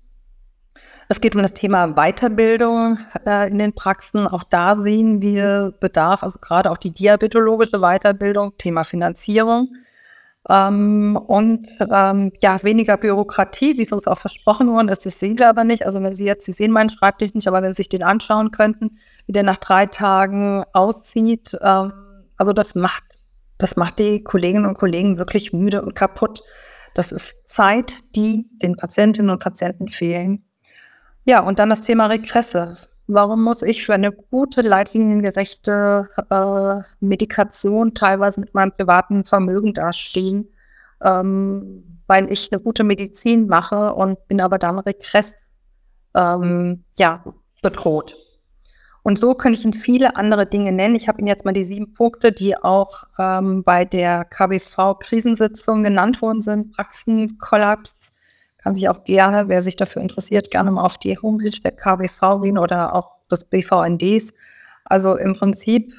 Es 1.08 1.22
geht 1.22 1.36
um 1.36 1.44
das 1.44 1.54
Thema 1.54 1.94
Weiterbildung 1.94 2.98
äh, 3.28 3.50
in 3.50 3.60
den 3.60 3.74
Praxen. 3.74 4.28
Auch 4.28 4.44
da 4.44 4.76
sehen 4.76 5.22
wir 5.22 5.74
Bedarf, 5.80 6.24
also 6.24 6.40
gerade 6.40 6.72
auch 6.72 6.78
die 6.78 6.92
diabetologische 6.92 7.80
Weiterbildung, 7.80 8.58
Thema 8.58 8.84
Finanzierung. 8.84 9.70
Ähm, 10.50 11.20
und 11.28 11.68
ähm, 11.92 12.32
ja, 12.40 12.64
weniger 12.64 12.98
Bürokratie, 12.98 13.78
wie 13.78 13.84
es 13.84 13.92
uns 13.92 14.08
auch 14.08 14.18
versprochen 14.18 14.72
worden 14.72 14.90
ist, 14.90 15.06
das 15.06 15.20
sehen 15.20 15.38
wir 15.38 15.50
aber 15.50 15.64
nicht. 15.64 15.86
Also 15.86 16.02
wenn 16.02 16.16
Sie 16.16 16.26
jetzt, 16.26 16.46
Sie 16.46 16.52
sehen 16.52 16.72
meinen 16.72 16.90
Schreibtisch 16.90 17.34
nicht, 17.34 17.48
aber 17.48 17.62
wenn 17.62 17.72
Sie 17.72 17.78
sich 17.78 17.90
den 17.90 18.04
anschauen 18.04 18.52
könnten, 18.52 18.92
wie 19.28 19.32
der 19.32 19.44
nach 19.44 19.58
drei 19.58 19.86
Tagen 19.86 20.64
aussieht, 20.74 21.56
ähm, 21.62 21.94
also 22.38 22.52
das 22.52 22.74
macht, 22.74 23.04
das 23.58 23.76
macht 23.76 24.00
die 24.00 24.24
Kolleginnen 24.24 24.66
und 24.66 24.78
Kollegen 24.78 25.18
wirklich 25.18 25.54
müde 25.54 25.84
und 25.84 25.96
kaputt. 25.96 26.42
Das 26.96 27.12
ist 27.12 27.50
Zeit, 27.50 27.94
die 28.16 28.48
den 28.62 28.76
Patientinnen 28.76 29.30
und 29.30 29.40
Patienten 29.40 29.88
fehlen. 29.90 30.45
Ja, 31.26 31.40
und 31.40 31.58
dann 31.60 31.70
das 31.70 31.82
Thema 31.82 32.06
Regresse. 32.06 32.76
Warum 33.08 33.44
muss 33.44 33.62
ich 33.62 33.86
für 33.86 33.94
eine 33.94 34.12
gute, 34.12 34.62
leitliniengerechte 34.62 36.10
äh, 36.30 36.82
Medikation 37.00 37.94
teilweise 37.94 38.40
mit 38.40 38.54
meinem 38.54 38.72
privaten 38.72 39.26
Vermögen 39.26 39.74
dastehen, 39.74 40.48
ähm, 41.04 42.02
weil 42.08 42.32
ich 42.32 42.52
eine 42.52 42.62
gute 42.62 42.84
Medizin 42.84 43.48
mache 43.48 43.94
und 43.94 44.28
bin 44.28 44.42
aber 44.42 44.58
dann 44.60 44.80
Regress 44.80 45.58
ähm, 46.16 46.84
ja, 46.98 47.24
bedroht. 47.62 48.16
Und 49.04 49.20
so 49.20 49.36
könnte 49.36 49.60
ich 49.60 49.66
Ihnen 49.66 49.74
viele 49.74 50.16
andere 50.16 50.48
Dinge 50.48 50.72
nennen. 50.72 50.96
Ich 50.96 51.08
habe 51.08 51.20
Ihnen 51.20 51.28
jetzt 51.28 51.46
mal 51.46 51.54
die 51.54 51.64
sieben 51.64 51.94
Punkte, 51.94 52.32
die 52.32 52.58
auch 52.58 53.04
ähm, 53.20 53.64
bei 53.64 53.86
der 53.86 54.26
KBV-Krisensitzung 54.26 55.84
genannt 55.84 56.24
worden 56.24 56.42
sind. 56.42 56.76
Praxenkollaps, 56.76 58.05
kann 58.66 58.74
sich 58.74 58.90
auch 58.90 59.04
gerne, 59.04 59.48
wer 59.48 59.62
sich 59.62 59.76
dafür 59.76 60.02
interessiert, 60.02 60.50
gerne 60.50 60.72
mal 60.72 60.82
auf 60.82 60.98
die 60.98 61.16
Homepage 61.20 61.62
der 61.64 61.72
KBV 61.72 62.42
gehen 62.42 62.58
oder 62.58 62.96
auch 62.96 63.18
des 63.30 63.44
BVNDs. 63.44 64.34
Also 64.86 65.16
im 65.18 65.36
Prinzip 65.36 65.94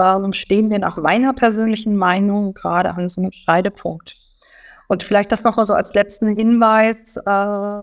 ähm, 0.00 0.32
stehen 0.32 0.68
wir 0.68 0.80
nach 0.80 0.96
meiner 0.96 1.32
persönlichen 1.32 1.96
Meinung 1.96 2.54
gerade 2.54 2.90
an 2.90 3.08
so 3.08 3.20
einem 3.20 3.30
Scheidepunkt. 3.30 4.16
Und 4.88 5.04
vielleicht 5.04 5.30
das 5.30 5.44
noch 5.44 5.56
mal 5.56 5.64
so 5.64 5.74
als 5.74 5.94
letzten 5.94 6.34
Hinweis. 6.34 7.18
Äh, 7.18 7.82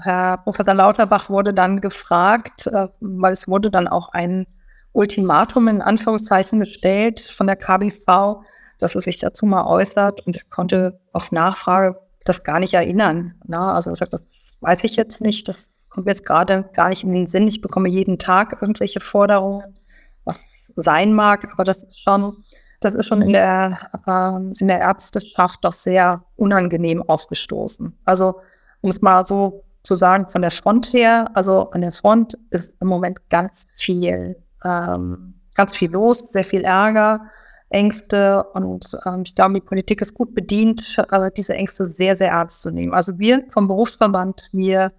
Herr 0.00 0.38
Professor 0.38 0.72
Lauterbach 0.72 1.28
wurde 1.28 1.52
dann 1.52 1.82
gefragt, 1.82 2.66
äh, 2.68 2.88
weil 3.00 3.34
es 3.34 3.46
wurde 3.46 3.70
dann 3.70 3.88
auch 3.88 4.08
ein 4.14 4.46
Ultimatum 4.92 5.68
in 5.68 5.82
Anführungszeichen 5.82 6.60
gestellt 6.60 7.20
von 7.20 7.46
der 7.46 7.56
KBV, 7.56 8.42
dass 8.78 8.94
er 8.94 9.02
sich 9.02 9.18
dazu 9.18 9.44
mal 9.44 9.66
äußert 9.66 10.26
und 10.26 10.34
er 10.34 10.44
konnte 10.48 10.98
auf 11.12 11.30
Nachfrage 11.30 12.03
das 12.24 12.44
gar 12.44 12.60
nicht 12.60 12.74
erinnern. 12.74 13.34
Na, 13.46 13.74
also 13.74 13.90
er 13.90 13.96
sagt, 13.96 14.12
das 14.12 14.58
weiß 14.60 14.84
ich 14.84 14.96
jetzt 14.96 15.20
nicht, 15.20 15.48
das 15.48 15.88
kommt 15.90 16.08
jetzt 16.08 16.26
gerade 16.26 16.68
gar 16.72 16.88
nicht 16.88 17.04
in 17.04 17.12
den 17.12 17.26
Sinn. 17.26 17.46
Ich 17.46 17.60
bekomme 17.60 17.88
jeden 17.88 18.18
Tag 18.18 18.58
irgendwelche 18.60 19.00
Forderungen, 19.00 19.78
was 20.24 20.72
sein 20.74 21.14
mag, 21.14 21.46
aber 21.52 21.64
das 21.64 21.82
ist 21.82 22.00
schon, 22.00 22.36
das 22.80 22.94
ist 22.94 23.06
schon 23.06 23.22
in 23.22 23.32
der, 23.32 23.78
äh, 24.06 24.60
in 24.60 24.68
der 24.68 24.80
Ärzteschaft 24.80 25.64
doch 25.64 25.72
sehr 25.72 26.24
unangenehm 26.36 27.02
aufgestoßen. 27.02 27.96
Also, 28.04 28.40
um 28.80 28.90
es 28.90 29.00
mal 29.00 29.24
so 29.24 29.64
zu 29.84 29.94
sagen, 29.94 30.28
von 30.28 30.42
der 30.42 30.50
Front 30.50 30.92
her, 30.92 31.30
also 31.34 31.70
an 31.70 31.82
der 31.82 31.92
Front 31.92 32.38
ist 32.50 32.80
im 32.80 32.88
Moment 32.88 33.28
ganz 33.28 33.66
viel, 33.76 34.42
ähm, 34.64 35.40
ganz 35.54 35.76
viel 35.76 35.90
los, 35.90 36.32
sehr 36.32 36.44
viel 36.44 36.62
Ärger. 36.62 37.26
Ängste 37.70 38.44
und 38.52 38.86
ähm, 39.06 39.22
ich 39.24 39.34
glaube, 39.34 39.54
die 39.54 39.60
Politik 39.60 40.00
ist 40.00 40.14
gut 40.14 40.34
bedient, 40.34 40.96
äh, 41.10 41.30
diese 41.36 41.54
Ängste 41.54 41.86
sehr, 41.86 42.16
sehr 42.16 42.30
ernst 42.30 42.62
zu 42.62 42.70
nehmen. 42.70 42.94
Also 42.94 43.18
wir 43.18 43.44
vom 43.50 43.68
Berufsverband, 43.68 44.48
wir 44.52 44.92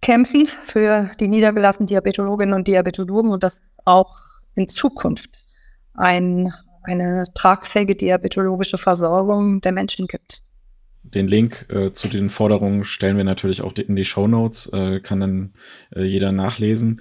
kämpfen 0.00 0.46
für 0.46 1.10
die 1.20 1.28
niedergelassenen 1.28 1.86
Diabetologinnen 1.86 2.54
und 2.54 2.66
Diabetologen 2.66 3.30
und 3.30 3.42
das 3.42 3.78
auch 3.84 4.16
in 4.54 4.68
Zukunft 4.68 5.30
ein, 5.94 6.52
eine 6.82 7.24
tragfähige 7.34 7.94
diabetologische 7.94 8.78
Versorgung 8.78 9.60
der 9.60 9.72
Menschen 9.72 10.06
gibt. 10.06 10.42
Den 11.02 11.26
Link 11.26 11.66
äh, 11.68 11.92
zu 11.92 12.08
den 12.08 12.30
Forderungen 12.30 12.84
stellen 12.84 13.16
wir 13.16 13.24
natürlich 13.24 13.62
auch 13.62 13.74
in 13.74 13.96
die 13.96 14.04
Show 14.04 14.26
Notes, 14.26 14.70
äh, 14.72 15.00
kann 15.00 15.20
dann 15.20 15.52
äh, 15.94 16.02
jeder 16.02 16.32
nachlesen. 16.32 17.00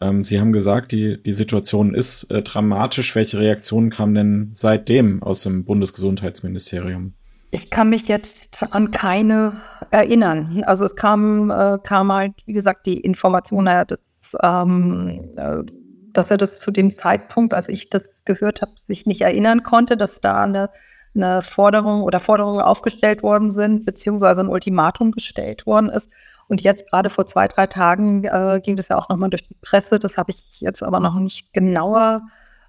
Ähm, 0.00 0.24
Sie 0.24 0.40
haben 0.40 0.52
gesagt, 0.52 0.92
die, 0.92 1.22
die 1.22 1.32
Situation 1.32 1.94
ist 1.94 2.24
äh, 2.30 2.42
dramatisch. 2.42 3.14
Welche 3.14 3.38
Reaktionen 3.38 3.90
kamen 3.90 4.14
denn 4.14 4.48
seitdem 4.52 5.22
aus 5.22 5.42
dem 5.42 5.64
Bundesgesundheitsministerium? 5.64 7.14
Ich 7.50 7.70
kann 7.70 7.88
mich 7.88 8.08
jetzt 8.08 8.62
an 8.72 8.90
keine 8.90 9.52
erinnern. 9.90 10.64
Also 10.66 10.84
es 10.86 10.96
kam, 10.96 11.50
äh, 11.50 11.78
kam 11.82 12.12
halt, 12.12 12.32
wie 12.46 12.52
gesagt, 12.52 12.86
die 12.86 12.98
Information, 12.98 13.64
naja, 13.64 13.84
das, 13.84 14.36
ähm, 14.42 15.20
äh, 15.36 15.62
dass 16.12 16.30
er 16.30 16.36
das 16.36 16.58
zu 16.58 16.72
dem 16.72 16.92
Zeitpunkt, 16.92 17.54
als 17.54 17.68
ich 17.68 17.90
das 17.90 18.24
gehört 18.24 18.60
habe, 18.60 18.72
sich 18.80 19.06
nicht 19.06 19.20
erinnern 19.20 19.62
konnte, 19.62 19.96
dass 19.96 20.20
da 20.20 20.42
eine, 20.42 20.70
eine 21.14 21.42
Forderung 21.42 22.02
oder 22.02 22.20
Forderungen 22.20 22.60
aufgestellt 22.60 23.22
worden 23.22 23.50
sind, 23.50 23.86
beziehungsweise 23.86 24.40
ein 24.40 24.48
Ultimatum 24.48 25.12
gestellt 25.12 25.66
worden 25.66 25.88
ist. 25.88 26.10
Und 26.48 26.62
jetzt 26.62 26.90
gerade 26.90 27.08
vor 27.08 27.26
zwei, 27.26 27.48
drei 27.48 27.66
Tagen 27.66 28.24
äh, 28.24 28.60
ging 28.62 28.76
das 28.76 28.88
ja 28.88 28.98
auch 28.98 29.08
nochmal 29.08 29.30
durch 29.30 29.46
die 29.46 29.56
Presse. 29.62 29.98
Das 29.98 30.16
habe 30.16 30.32
ich 30.32 30.60
jetzt 30.60 30.82
aber 30.82 31.00
noch 31.00 31.14
nicht 31.14 31.52
genauer 31.52 32.22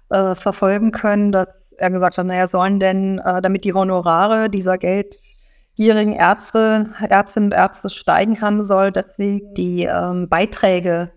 äh, 0.08 0.34
verfolgen 0.34 0.92
können, 0.92 1.32
dass 1.32 1.72
er 1.72 1.90
gesagt 1.90 2.16
hat, 2.16 2.26
naja, 2.26 2.46
sollen 2.46 2.80
denn, 2.80 3.18
äh, 3.18 3.42
damit 3.42 3.64
die 3.64 3.74
Honorare 3.74 4.48
dieser 4.48 4.78
geldgierigen 4.78 6.14
Ärzte, 6.14 6.90
Ärztinnen 7.00 7.50
und 7.50 7.58
Ärzte 7.58 7.90
steigen 7.90 8.36
kann, 8.36 8.64
soll 8.64 8.92
deswegen 8.92 9.54
die 9.54 9.84
ähm, 9.84 10.28
Beiträge 10.28 11.10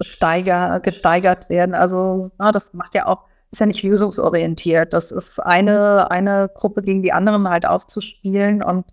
steiger, 0.00 0.80
gesteigert 0.80 1.50
werden. 1.50 1.74
Also 1.74 2.30
na, 2.38 2.52
das 2.52 2.72
macht 2.72 2.94
ja 2.94 3.06
auch, 3.06 3.24
ist 3.50 3.60
ja 3.60 3.66
nicht 3.66 3.82
lösungsorientiert. 3.82 4.92
Das 4.92 5.10
ist 5.10 5.40
eine, 5.40 6.10
eine 6.10 6.50
Gruppe 6.54 6.82
gegen 6.82 7.02
die 7.02 7.12
anderen 7.12 7.48
halt 7.48 7.66
aufzuspielen 7.66 8.62
und 8.62 8.84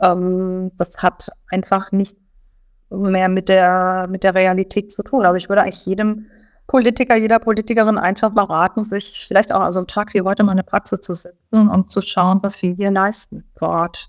ähm, 0.00 0.70
das 0.76 1.02
hat 1.02 1.28
einfach 1.50 1.90
nichts 1.92 2.86
mehr 2.90 3.28
mit 3.28 3.48
der, 3.48 4.06
mit 4.08 4.22
der 4.22 4.34
Realität 4.34 4.92
zu 4.92 5.02
tun. 5.02 5.24
Also 5.24 5.36
ich 5.36 5.48
würde 5.48 5.62
eigentlich 5.62 5.84
jedem 5.84 6.26
Politiker, 6.66 7.16
jeder 7.16 7.38
Politikerin 7.38 7.98
einfach 7.98 8.30
mal 8.32 8.44
raten, 8.44 8.84
sich 8.84 9.24
vielleicht 9.26 9.52
auch 9.52 9.60
an 9.60 9.72
so 9.72 9.80
einem 9.80 9.86
Tag 9.86 10.14
wie 10.14 10.20
heute 10.20 10.44
mal 10.44 10.52
eine 10.52 10.62
Praxis 10.62 11.00
zu 11.00 11.14
setzen 11.14 11.68
und 11.68 11.90
zu 11.90 12.00
schauen, 12.00 12.40
was 12.42 12.60
wir 12.62 12.74
hier 12.74 12.90
leisten 12.90 13.44
vor 13.56 13.68
Ort. 13.68 14.08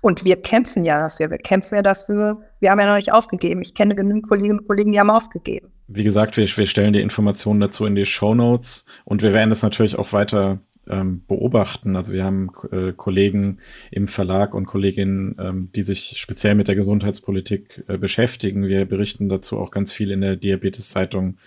Und 0.00 0.24
wir 0.24 0.40
kämpfen 0.42 0.84
ja 0.84 1.00
dafür. 1.00 1.30
Wir 1.30 1.38
kämpfen 1.38 1.76
ja 1.76 1.82
dafür. 1.82 2.38
Wir 2.58 2.70
haben 2.70 2.80
ja 2.80 2.86
noch 2.86 2.96
nicht 2.96 3.12
aufgegeben. 3.12 3.62
Ich 3.62 3.74
kenne 3.74 3.94
genügend 3.94 4.28
Kolleginnen 4.28 4.58
und 4.58 4.66
Kollegen, 4.66 4.92
die 4.92 5.00
haben 5.00 5.10
aufgegeben. 5.10 5.72
Wie 5.92 6.04
gesagt, 6.04 6.36
wir, 6.36 6.46
wir 6.46 6.66
stellen 6.66 6.92
die 6.92 7.00
Informationen 7.00 7.58
dazu 7.58 7.84
in 7.84 7.96
die 7.96 8.06
Show 8.06 8.34
Notes 8.34 8.84
und 9.04 9.22
wir 9.22 9.32
werden 9.32 9.50
das 9.50 9.64
natürlich 9.64 9.98
auch 9.98 10.12
weiter 10.12 10.60
ähm, 10.88 11.22
beobachten. 11.26 11.96
Also 11.96 12.12
wir 12.12 12.22
haben 12.22 12.50
äh, 12.70 12.92
Kollegen 12.92 13.58
im 13.90 14.06
Verlag 14.06 14.54
und 14.54 14.66
Kolleginnen, 14.66 15.34
ähm, 15.40 15.70
die 15.74 15.82
sich 15.82 16.14
speziell 16.16 16.54
mit 16.54 16.68
der 16.68 16.76
Gesundheitspolitik 16.76 17.84
äh, 17.88 17.98
beschäftigen. 17.98 18.68
Wir 18.68 18.84
berichten 18.86 19.28
dazu 19.28 19.58
auch 19.58 19.72
ganz 19.72 19.92
viel 19.92 20.12
in 20.12 20.20
der 20.20 20.36
Diabetes-Zeitung 20.36 21.38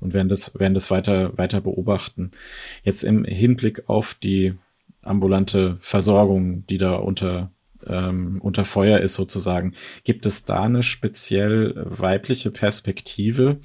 und 0.00 0.14
werden 0.14 0.28
das, 0.28 0.58
werden 0.58 0.74
das 0.74 0.90
weiter, 0.90 1.38
weiter 1.38 1.60
beobachten. 1.60 2.32
Jetzt 2.82 3.04
im 3.04 3.24
Hinblick 3.24 3.88
auf 3.88 4.14
die 4.14 4.54
ambulante 5.02 5.76
Versorgung, 5.78 6.66
die 6.66 6.78
da 6.78 6.94
unter 6.96 7.52
ähm, 7.86 8.40
unter 8.40 8.64
Feuer 8.64 9.00
ist 9.00 9.14
sozusagen. 9.14 9.74
Gibt 10.04 10.26
es 10.26 10.44
da 10.44 10.62
eine 10.64 10.82
speziell 10.82 11.74
weibliche 11.76 12.50
Perspektive? 12.50 13.60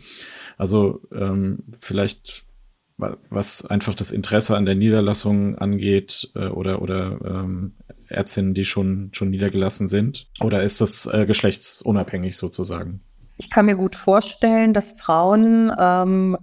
Also 0.57 1.01
ähm, 1.11 1.63
vielleicht 1.79 2.45
was 2.97 3.63
einfach 3.63 3.93
das 3.93 4.09
Interesse 4.09 4.57
an 4.57 4.65
der 4.65 4.73
Niederlassung 4.73 5.55
angeht 5.55 6.31
äh, 6.35 6.47
oder 6.47 6.81
oder 6.81 7.19
ähm, 7.23 7.73
Ärztinnen, 8.09 8.55
die 8.55 8.65
schon 8.65 9.09
schon 9.11 9.29
niedergelassen 9.29 9.87
sind? 9.87 10.27
Oder 10.41 10.63
ist 10.63 10.81
das 10.81 11.05
äh, 11.05 11.25
geschlechtsunabhängig 11.25 12.35
sozusagen? 12.35 13.01
Ich 13.37 13.51
kann 13.51 13.67
mir 13.67 13.75
gut 13.75 13.95
vorstellen, 13.95 14.73
dass 14.73 14.99
Frauen 14.99 15.71
ähm, 15.79 16.37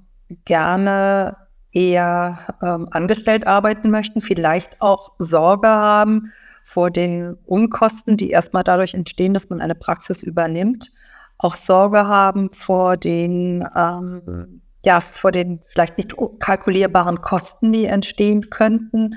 gerne 0.45 1.37
eher 1.75 2.39
ähm, 2.63 2.89
angestellt 2.91 3.47
arbeiten 3.47 3.91
möchten, 3.91 4.21
vielleicht 4.21 4.81
auch 4.81 5.13
Sorge 5.19 5.69
haben 5.69 6.33
vor 6.63 6.91
den 6.91 7.37
Unkosten, 7.45 8.17
die 8.17 8.31
erstmal 8.31 8.65
dadurch 8.65 8.95
entstehen, 8.95 9.35
dass 9.35 9.51
man 9.51 9.61
eine 9.61 9.75
Praxis 9.75 10.23
übernimmt, 10.23 10.91
auch 11.39 11.57
Sorge 11.57 12.07
haben 12.07 12.51
vor 12.51 12.97
den 12.97 13.69
ähm, 13.77 14.63
ja, 14.85 15.01
vor 15.01 15.33
den 15.33 15.61
vielleicht 15.67 15.97
nicht 15.97 16.15
kalkulierbaren 16.41 17.21
Kosten, 17.21 17.73
die 17.73 17.87
entstehen 17.87 18.51
könnten. 18.51 19.17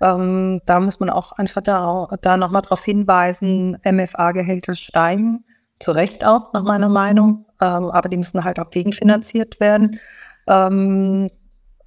Ähm, 0.00 0.60
da 0.66 0.80
muss 0.80 1.00
man 1.00 1.10
auch 1.10 1.32
einfach 1.32 1.60
da, 1.60 2.08
da 2.22 2.36
nochmal 2.36 2.62
darauf 2.62 2.84
hinweisen, 2.84 3.76
MFA-Gehälter 3.84 4.74
steigen. 4.74 5.44
Zu 5.78 5.92
Recht 5.92 6.24
auch, 6.24 6.52
nach 6.52 6.62
meiner 6.62 6.88
Meinung. 6.88 7.46
Ähm, 7.60 7.90
aber 7.90 8.08
die 8.08 8.16
müssen 8.16 8.44
halt 8.44 8.58
auch 8.60 8.70
gegenfinanziert 8.70 9.60
werden. 9.60 9.98
Ähm, 10.46 11.30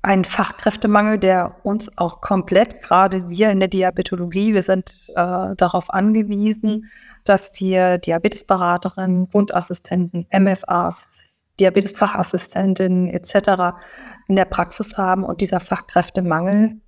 ein 0.04 0.26
Fachkräftemangel, 0.26 1.18
der 1.18 1.56
uns 1.64 1.98
auch 1.98 2.20
komplett, 2.20 2.84
gerade 2.84 3.30
wir 3.30 3.50
in 3.52 3.60
der 3.62 3.70
Diabetologie, 3.70 4.54
wir 4.54 4.62
sind 4.62 4.94
äh, 5.16 5.56
darauf 5.56 5.90
angewiesen, 5.90 6.92
dass 7.24 7.58
wir 7.60 7.98
Diabetesberaterinnen, 8.00 9.34
Wundassistenten, 9.34 10.28
MFAs, 10.30 11.40
Diabetesfachassistentin 11.60 13.08
etc. 13.08 13.78
in 14.28 14.36
der 14.36 14.46
Praxis 14.46 14.98
haben 14.98 15.24
und 15.24 15.40
dieser 15.40 15.62
Fachkräftemangel 15.62 16.82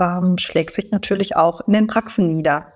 ähm, 0.00 0.38
schlägt 0.38 0.74
sich 0.74 0.90
natürlich 0.90 1.36
auch 1.36 1.60
in 1.66 1.74
den 1.74 1.86
Praxen 1.86 2.28
nieder. 2.28 2.72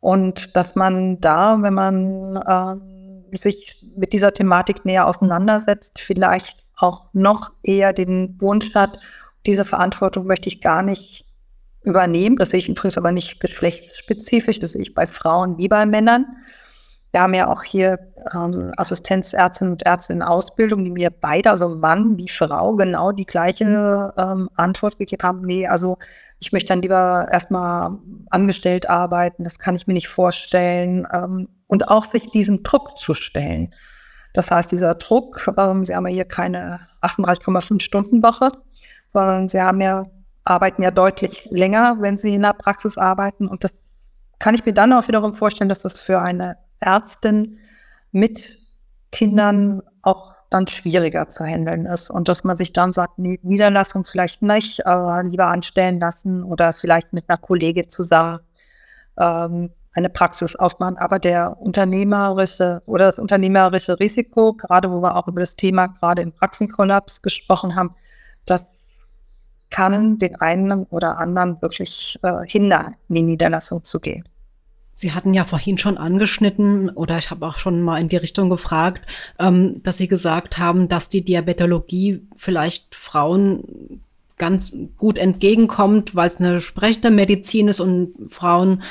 Und 0.00 0.56
dass 0.56 0.74
man 0.74 1.20
da, 1.20 1.60
wenn 1.60 1.74
man 1.74 2.42
ähm, 2.48 3.36
sich 3.36 3.86
mit 3.94 4.14
dieser 4.14 4.32
Thematik 4.32 4.86
näher 4.86 5.06
auseinandersetzt, 5.06 6.00
vielleicht 6.00 6.67
auch 6.78 7.08
noch 7.12 7.52
eher 7.62 7.92
den 7.92 8.36
Wunsch 8.40 8.74
hat, 8.74 8.98
diese 9.46 9.64
Verantwortung 9.64 10.26
möchte 10.26 10.48
ich 10.48 10.60
gar 10.60 10.82
nicht 10.82 11.24
übernehmen. 11.82 12.36
Das 12.36 12.50
sehe 12.50 12.58
ich 12.58 12.68
übrigens 12.68 12.98
aber 12.98 13.12
nicht 13.12 13.40
geschlechtsspezifisch, 13.40 14.60
das 14.60 14.72
sehe 14.72 14.82
ich 14.82 14.94
bei 14.94 15.06
Frauen 15.06 15.58
wie 15.58 15.68
bei 15.68 15.86
Männern. 15.86 16.26
Wir 17.10 17.22
haben 17.22 17.32
ja 17.32 17.46
auch 17.50 17.62
hier 17.62 17.98
ähm, 18.34 18.72
Assistenzärztinnen 18.76 19.72
und 19.72 19.86
Ärzte 19.86 20.12
in 20.12 20.22
Ausbildung, 20.22 20.84
die 20.84 20.90
mir 20.90 21.10
beide, 21.10 21.50
also 21.50 21.70
Mann 21.70 22.18
wie 22.18 22.28
Frau, 22.28 22.76
genau 22.76 23.12
die 23.12 23.24
gleiche 23.24 24.12
ähm, 24.18 24.50
Antwort 24.54 24.98
gegeben 24.98 25.22
haben. 25.22 25.40
Nee, 25.40 25.66
also 25.66 25.96
ich 26.38 26.52
möchte 26.52 26.68
dann 26.68 26.82
lieber 26.82 27.26
erstmal 27.32 27.96
angestellt 28.28 28.90
arbeiten, 28.90 29.44
das 29.44 29.58
kann 29.58 29.74
ich 29.74 29.86
mir 29.86 29.94
nicht 29.94 30.08
vorstellen. 30.08 31.06
Ähm, 31.10 31.48
und 31.66 31.88
auch 31.88 32.04
sich 32.04 32.30
diesem 32.30 32.62
Druck 32.62 32.98
zu 32.98 33.14
stellen. 33.14 33.72
Das 34.38 34.52
heißt, 34.52 34.70
dieser 34.70 34.94
Druck, 34.94 35.52
ähm, 35.58 35.84
Sie 35.84 35.96
haben 35.96 36.06
ja 36.06 36.14
hier 36.14 36.24
keine 36.24 36.78
38,5 37.02 37.80
Stunden 37.80 38.22
Woche, 38.22 38.50
sondern 39.08 39.48
Sie 39.48 39.60
haben 39.60 39.80
ja, 39.80 40.06
arbeiten 40.44 40.80
ja 40.80 40.92
deutlich 40.92 41.48
länger, 41.50 41.96
wenn 41.98 42.16
Sie 42.16 42.36
in 42.36 42.42
der 42.42 42.52
Praxis 42.52 42.98
arbeiten. 42.98 43.48
Und 43.48 43.64
das 43.64 44.20
kann 44.38 44.54
ich 44.54 44.64
mir 44.64 44.72
dann 44.72 44.92
auch 44.92 45.08
wiederum 45.08 45.34
vorstellen, 45.34 45.68
dass 45.68 45.80
das 45.80 45.98
für 45.98 46.20
eine 46.20 46.56
Ärztin 46.78 47.58
mit 48.12 48.60
Kindern 49.10 49.82
auch 50.02 50.36
dann 50.50 50.68
schwieriger 50.68 51.28
zu 51.28 51.44
handeln 51.44 51.86
ist 51.86 52.08
und 52.08 52.28
dass 52.28 52.44
man 52.44 52.56
sich 52.56 52.72
dann 52.72 52.92
sagt, 52.92 53.18
Niederlassung 53.18 54.04
vielleicht 54.04 54.42
nicht, 54.42 54.86
aber 54.86 55.24
lieber 55.24 55.48
anstellen 55.48 55.98
lassen 55.98 56.44
oder 56.44 56.72
vielleicht 56.72 57.12
mit 57.12 57.24
einer 57.28 57.38
Kollegin 57.38 57.88
zusammen 57.88 58.38
ähm, 59.18 59.70
eine 59.98 60.08
Praxis 60.08 60.56
aufmachen. 60.56 60.96
Aber 60.96 61.18
der 61.18 61.60
unternehmerische 61.60 62.82
oder 62.86 63.06
das 63.06 63.18
unternehmerische 63.18 64.00
Risiko, 64.00 64.54
gerade 64.54 64.90
wo 64.90 65.02
wir 65.02 65.16
auch 65.16 65.28
über 65.28 65.40
das 65.40 65.56
Thema 65.56 65.88
gerade 65.88 66.22
im 66.22 66.32
Praxenkollaps 66.32 67.20
gesprochen 67.20 67.74
haben, 67.74 67.94
das 68.46 68.88
kann 69.70 70.18
den 70.18 70.36
einen 70.36 70.84
oder 70.84 71.18
anderen 71.18 71.60
wirklich 71.60 72.18
äh, 72.22 72.46
hindern, 72.46 72.96
in 73.08 73.14
die 73.14 73.22
Niederlassung 73.22 73.84
zu 73.84 74.00
gehen. 74.00 74.24
Sie 74.94 75.12
hatten 75.12 75.32
ja 75.32 75.44
vorhin 75.44 75.78
schon 75.78 75.96
angeschnitten 75.96 76.90
oder 76.90 77.18
ich 77.18 77.30
habe 77.30 77.46
auch 77.46 77.58
schon 77.58 77.82
mal 77.82 78.00
in 78.00 78.08
die 78.08 78.16
Richtung 78.16 78.50
gefragt, 78.50 79.08
ähm, 79.38 79.80
dass 79.84 79.98
Sie 79.98 80.08
gesagt 80.08 80.58
haben, 80.58 80.88
dass 80.88 81.08
die 81.08 81.24
Diabetologie 81.24 82.26
vielleicht 82.34 82.94
Frauen 82.94 84.00
ganz 84.38 84.72
gut 84.96 85.18
entgegenkommt, 85.18 86.14
weil 86.14 86.28
es 86.28 86.40
eine 86.40 86.60
sprechende 86.60 87.10
Medizin 87.10 87.68
ist 87.68 87.80
und 87.80 88.14
Frauen 88.28 88.82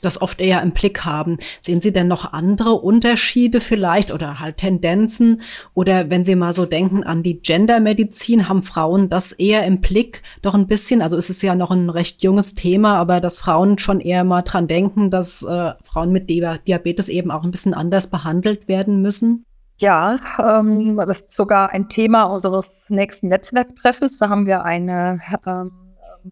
das 0.00 0.20
oft 0.20 0.40
eher 0.40 0.62
im 0.62 0.72
Blick 0.72 1.04
haben. 1.04 1.38
Sehen 1.60 1.80
Sie 1.80 1.92
denn 1.92 2.08
noch 2.08 2.32
andere 2.32 2.74
Unterschiede 2.74 3.60
vielleicht 3.60 4.12
oder 4.12 4.40
halt 4.40 4.58
Tendenzen? 4.58 5.42
Oder 5.74 6.10
wenn 6.10 6.24
Sie 6.24 6.36
mal 6.36 6.52
so 6.52 6.66
denken 6.66 7.02
an 7.04 7.22
die 7.22 7.40
Gendermedizin, 7.40 8.48
haben 8.48 8.62
Frauen 8.62 9.08
das 9.08 9.32
eher 9.32 9.64
im 9.66 9.80
Blick 9.80 10.22
doch 10.42 10.54
ein 10.54 10.66
bisschen? 10.66 11.02
Also 11.02 11.16
es 11.16 11.30
ist 11.30 11.42
ja 11.42 11.54
noch 11.54 11.70
ein 11.70 11.90
recht 11.90 12.22
junges 12.22 12.54
Thema, 12.54 12.96
aber 12.96 13.20
dass 13.20 13.40
Frauen 13.40 13.78
schon 13.78 14.00
eher 14.00 14.24
mal 14.24 14.42
dran 14.42 14.68
denken, 14.68 15.10
dass 15.10 15.42
äh, 15.42 15.72
Frauen 15.82 16.12
mit 16.12 16.30
Diabetes 16.30 17.08
eben 17.08 17.30
auch 17.30 17.42
ein 17.42 17.50
bisschen 17.50 17.74
anders 17.74 18.10
behandelt 18.10 18.68
werden 18.68 19.02
müssen? 19.02 19.44
Ja, 19.80 20.18
ähm, 20.40 20.96
das 20.96 21.20
ist 21.20 21.36
sogar 21.36 21.70
ein 21.70 21.88
Thema 21.88 22.24
unseres 22.24 22.90
nächsten 22.90 23.28
Netzwerktreffens. 23.28 24.18
Da 24.18 24.28
haben 24.28 24.44
wir 24.44 24.64
eine 24.64 25.20
ähm, 25.46 25.70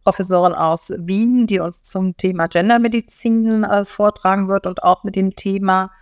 Professorin 0.02 0.52
aus 0.52 0.90
Wien, 0.98 1.46
die 1.46 1.60
uns 1.60 1.84
zum 1.84 2.16
Thema 2.16 2.48
Gendermedizin 2.48 3.62
äh, 3.62 3.84
vortragen 3.84 4.48
wird 4.48 4.66
und 4.66 4.82
auch 4.82 5.04
mit 5.04 5.14
dem 5.14 5.36
Thema 5.36 5.92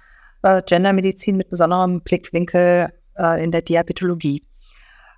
äh, 0.42 0.62
Gendermedizin 0.62 1.36
mit 1.36 1.50
besonderem 1.50 2.00
Blickwinkel 2.00 2.88
äh, 3.18 3.44
in 3.44 3.52
der 3.52 3.60
Diabetologie. 3.60 4.40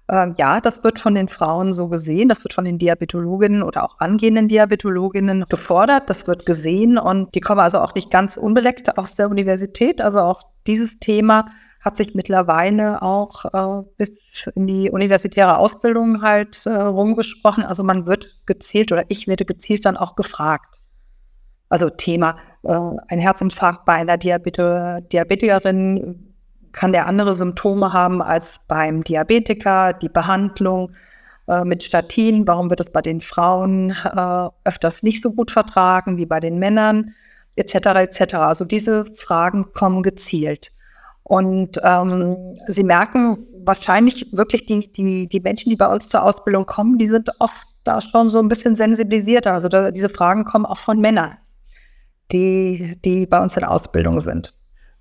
Ähm, 0.08 0.34
ja, 0.38 0.60
das 0.60 0.84
wird 0.84 1.00
von 1.00 1.16
den 1.16 1.26
Frauen 1.28 1.72
so 1.72 1.88
gesehen, 1.88 2.28
das 2.28 2.44
wird 2.44 2.52
von 2.52 2.64
den 2.64 2.78
Diabetologinnen 2.78 3.62
oder 3.62 3.82
auch 3.82 3.98
angehenden 3.98 4.46
Diabetologinnen 4.46 5.44
gefordert, 5.48 6.08
das 6.08 6.28
wird 6.28 6.46
gesehen 6.46 6.96
und 6.96 7.34
die 7.34 7.40
kommen 7.40 7.60
also 7.60 7.80
auch 7.80 7.94
nicht 7.94 8.10
ganz 8.10 8.36
unbeleckt 8.36 8.98
aus 8.98 9.16
der 9.16 9.28
Universität. 9.28 10.00
Also 10.00 10.20
auch 10.20 10.42
dieses 10.68 11.00
Thema 11.00 11.46
hat 11.80 11.96
sich 11.96 12.14
mittlerweile 12.14 13.02
auch 13.02 13.44
äh, 13.46 13.84
bis 13.96 14.48
in 14.54 14.68
die 14.68 14.90
universitäre 14.90 15.58
Ausbildung 15.58 16.22
halt 16.22 16.66
äh, 16.66 16.70
rumgesprochen. 16.70 17.64
Also 17.64 17.82
man 17.82 18.06
wird 18.06 18.40
gezielt 18.46 18.92
oder 18.92 19.04
ich 19.08 19.26
werde 19.26 19.44
gezielt 19.44 19.84
dann 19.84 19.96
auch 19.96 20.14
gefragt. 20.14 20.78
Also 21.68 21.90
Thema 21.90 22.36
äh, 22.62 22.72
ein 23.08 23.18
Herzinfarkt 23.18 23.84
bei 23.84 23.94
einer 23.94 24.18
Diabete 24.18 25.04
Diabetikerin 25.10 26.25
kann 26.76 26.92
der 26.92 27.06
andere 27.06 27.34
Symptome 27.34 27.92
haben 27.92 28.22
als 28.22 28.60
beim 28.68 29.02
Diabetiker, 29.02 29.94
die 29.94 30.10
Behandlung 30.10 30.92
äh, 31.48 31.64
mit 31.64 31.82
Statin, 31.82 32.46
warum 32.46 32.70
wird 32.70 32.80
es 32.80 32.92
bei 32.92 33.02
den 33.02 33.20
Frauen 33.20 33.90
äh, 33.90 34.48
öfters 34.64 35.02
nicht 35.02 35.22
so 35.22 35.32
gut 35.32 35.50
vertragen 35.50 36.18
wie 36.18 36.26
bei 36.26 36.38
den 36.38 36.58
Männern, 36.58 37.10
etc. 37.56 37.74
etc. 37.74 38.34
Also 38.34 38.64
diese 38.64 39.06
Fragen 39.06 39.72
kommen 39.72 40.02
gezielt. 40.02 40.70
Und 41.22 41.80
ähm, 41.82 42.36
Sie 42.68 42.84
merken 42.84 43.38
wahrscheinlich 43.64 44.32
wirklich 44.32 44.66
die, 44.66 44.92
die, 44.92 45.28
die 45.28 45.40
Menschen, 45.40 45.70
die 45.70 45.76
bei 45.76 45.92
uns 45.92 46.08
zur 46.08 46.22
Ausbildung 46.22 46.66
kommen, 46.66 46.98
die 46.98 47.06
sind 47.06 47.30
oft 47.40 47.66
da 47.84 48.00
schon 48.00 48.30
so 48.30 48.38
ein 48.38 48.48
bisschen 48.48 48.76
sensibilisierter. 48.76 49.54
Also 49.54 49.68
da, 49.68 49.90
diese 49.90 50.10
Fragen 50.10 50.44
kommen 50.44 50.66
auch 50.66 50.76
von 50.76 51.00
Männern, 51.00 51.38
die, 52.32 52.96
die 53.04 53.26
bei 53.26 53.40
uns 53.40 53.56
in 53.56 53.64
Ausbildung 53.64 54.20
sind. 54.20 54.52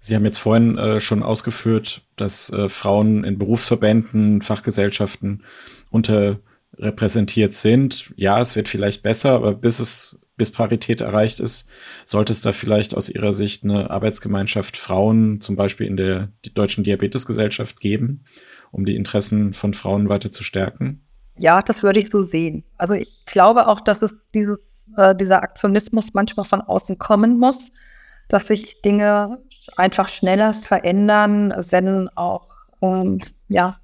Sie 0.06 0.14
haben 0.14 0.26
jetzt 0.26 0.38
vorhin 0.38 0.78
äh, 0.78 1.00
schon 1.00 1.24
ausgeführt, 1.24 2.02
dass 2.16 2.52
äh, 2.54 2.70
Frauen 2.70 3.24
in 3.24 3.40
Berufsverbänden, 3.40 4.44
Fachgesellschaften 4.44 5.44
unterrepräsentiert 5.90 7.56
sind. 7.56 8.14
Ja, 8.16 8.40
es 8.40 8.56
wird 8.56 8.70
vielleicht 8.70 9.02
besser, 9.02 9.32
aber 9.32 9.56
bis 9.56 9.80
es 9.80 10.22
bis 10.38 10.52
Parität 10.52 11.02
erreicht 11.02 11.40
ist, 11.40 11.70
sollte 12.06 12.34
es 12.34 12.44
da 12.44 12.52
vielleicht 12.52 12.96
aus 12.96 13.10
Ihrer 13.10 13.34
Sicht 13.34 13.64
eine 13.64 13.90
Arbeitsgemeinschaft 13.90 14.78
Frauen, 14.78 15.42
zum 15.42 15.56
Beispiel 15.56 15.88
in 15.88 15.98
der 15.98 16.30
Deutschen 16.54 16.84
Diabetesgesellschaft, 16.84 17.80
geben, 17.80 18.26
um 18.72 18.86
die 18.86 18.96
Interessen 18.96 19.54
von 19.54 19.74
Frauen 19.74 20.08
weiter 20.08 20.32
zu 20.32 20.44
stärken? 20.44 21.04
Ja, 21.36 21.64
das 21.64 21.82
würde 21.82 21.98
ich 21.98 22.12
so 22.12 22.22
sehen. 22.22 22.64
Also 22.78 22.94
ich 22.94 23.26
glaube 23.26 23.68
auch, 23.68 23.82
dass 23.82 24.04
es 24.04 24.28
dieses, 24.28 24.92
äh, 24.98 25.16
dieser 25.16 25.42
Aktionismus 25.42 26.14
manchmal 26.14 26.46
von 26.46 26.62
außen 26.62 27.00
kommen 27.00 27.40
muss, 27.40 27.72
dass 28.28 28.48
sich 28.48 28.84
Dinge 28.84 29.40
einfach 29.78 30.08
schneller 30.08 30.54
verändern, 30.54 31.54
wenn 31.70 32.10
auch, 32.16 32.46
ähm, 32.82 33.20
ja, 33.48 33.76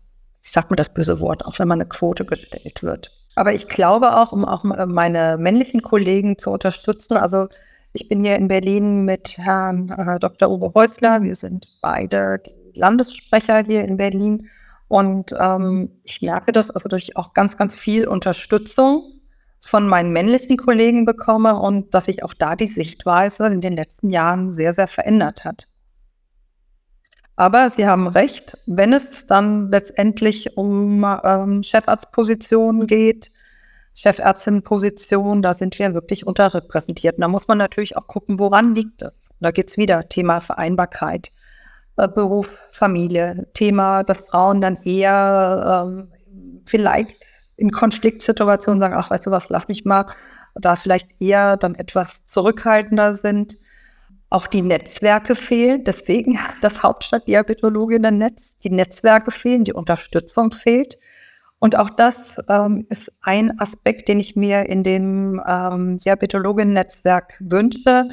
ich 0.44 0.52
sag 0.52 0.70
mal 0.70 0.76
das 0.76 0.94
böse 0.94 1.20
Wort, 1.20 1.46
auch 1.46 1.58
wenn 1.60 1.68
man 1.68 1.80
eine 1.80 1.90
Quote 1.90 2.26
gestellt 2.26 2.84
wird. 2.84 3.12
Aber 3.36 3.54
ich 3.54 3.68
glaube 3.68 4.18
auch, 4.18 4.32
um 4.32 4.44
auch 4.44 4.64
meine 4.64 5.38
männlichen 5.38 5.82
Kollegen 5.82 6.38
zu 6.38 6.52
unterstützen, 6.52 7.16
also 7.16 7.48
ich 7.94 8.08
bin 8.08 8.22
hier 8.22 8.36
in 8.36 8.48
Berlin 8.48 9.04
mit 9.04 9.38
Herrn 9.38 9.90
äh, 9.90 10.20
Dr. 10.20 10.50
Uwe 10.50 10.72
Häusler. 10.74 11.24
Wir 11.24 11.36
sind 11.36 11.68
beide 11.82 12.42
Landessprecher 12.74 13.64
hier 13.66 13.84
in 13.84 13.98
Berlin. 13.98 14.48
Und 14.88 15.34
ähm, 15.38 15.90
ich 16.04 16.22
merke 16.22 16.52
das, 16.52 16.72
also 16.72 16.88
dass 16.88 17.02
ich 17.02 17.18
auch 17.18 17.34
ganz, 17.34 17.58
ganz 17.58 17.76
viel 17.76 18.08
Unterstützung 18.08 19.22
von 19.60 19.88
meinen 19.88 20.12
männlichen 20.12 20.58
Kollegen 20.58 21.06
bekomme 21.06 21.60
und 21.60 21.94
dass 21.94 22.06
sich 22.06 22.24
auch 22.24 22.34
da 22.34 22.56
die 22.56 22.66
Sichtweise 22.66 23.48
in 23.48 23.62
den 23.62 23.76
letzten 23.76 24.10
Jahren 24.10 24.54
sehr, 24.54 24.74
sehr 24.74 24.88
verändert 24.88 25.46
hat. 25.46 25.68
Aber 27.42 27.72
Sie 27.72 27.88
haben 27.88 28.06
recht, 28.06 28.56
wenn 28.68 28.94
es 28.94 29.26
dann 29.26 29.72
letztendlich 29.72 30.58
um 30.58 31.04
ähm, 31.24 31.64
Chefarztpositionen 31.64 32.86
geht, 32.86 33.32
Chefärztinnenposition, 33.96 35.42
da 35.42 35.56
sind 35.56 35.80
wir 35.80 35.96
wirklich 35.96 36.28
unterrepräsentiert. 36.28 37.16
Und 37.16 37.22
da 37.22 37.28
muss 37.28 37.48
man 37.48 37.58
natürlich 37.58 37.98
auch 37.98 38.06
gucken, 38.06 38.38
woran 38.38 38.76
liegt 38.76 39.02
es. 39.02 39.30
Da 39.40 39.50
geht 39.50 39.72
es 39.72 39.78
wieder, 39.78 40.08
Thema 40.08 40.40
Vereinbarkeit, 40.40 41.32
äh, 41.98 42.08
Beruf, 42.08 42.46
Familie, 42.46 43.48
Thema, 43.56 44.04
dass 44.04 44.20
Frauen 44.20 44.62
dann 44.62 44.76
eher 44.76 45.88
ähm, 45.88 46.12
vielleicht 46.68 47.26
in 47.58 47.72
Konfliktsituationen 47.72 48.80
sagen, 48.80 48.94
ach, 48.96 49.10
weißt 49.10 49.26
du 49.26 49.32
was, 49.32 49.50
lass 49.50 49.68
mich 49.68 49.84
mal, 49.84 50.06
da 50.54 50.76
vielleicht 50.76 51.20
eher 51.20 51.58
dann 51.58 51.74
etwas 51.74 52.24
zurückhaltender 52.24 53.16
sind. 53.16 53.56
Auch 54.32 54.48
die 54.48 54.62
Netzwerke 54.62 55.36
fehlen, 55.36 55.84
deswegen 55.84 56.40
das 56.62 56.82
Hauptstadtdiabetologinnen-Netz. 56.82 58.56
Die 58.64 58.70
Netzwerke 58.70 59.30
fehlen, 59.30 59.66
die 59.66 59.74
Unterstützung 59.74 60.52
fehlt. 60.52 60.98
Und 61.60 61.78
auch 61.78 61.90
das 61.90 62.38
ähm, 62.50 62.88
ist 62.90 63.12
ein 63.22 63.60
Aspekt, 63.60 64.08
den 64.08 64.20
ich 64.20 64.36
mir 64.36 64.68
in 64.68 64.84
dem 64.84 65.40
ähm, 65.46 65.98
Diabetologen-Netzwerk 65.98 67.40
wünsche. 67.42 68.08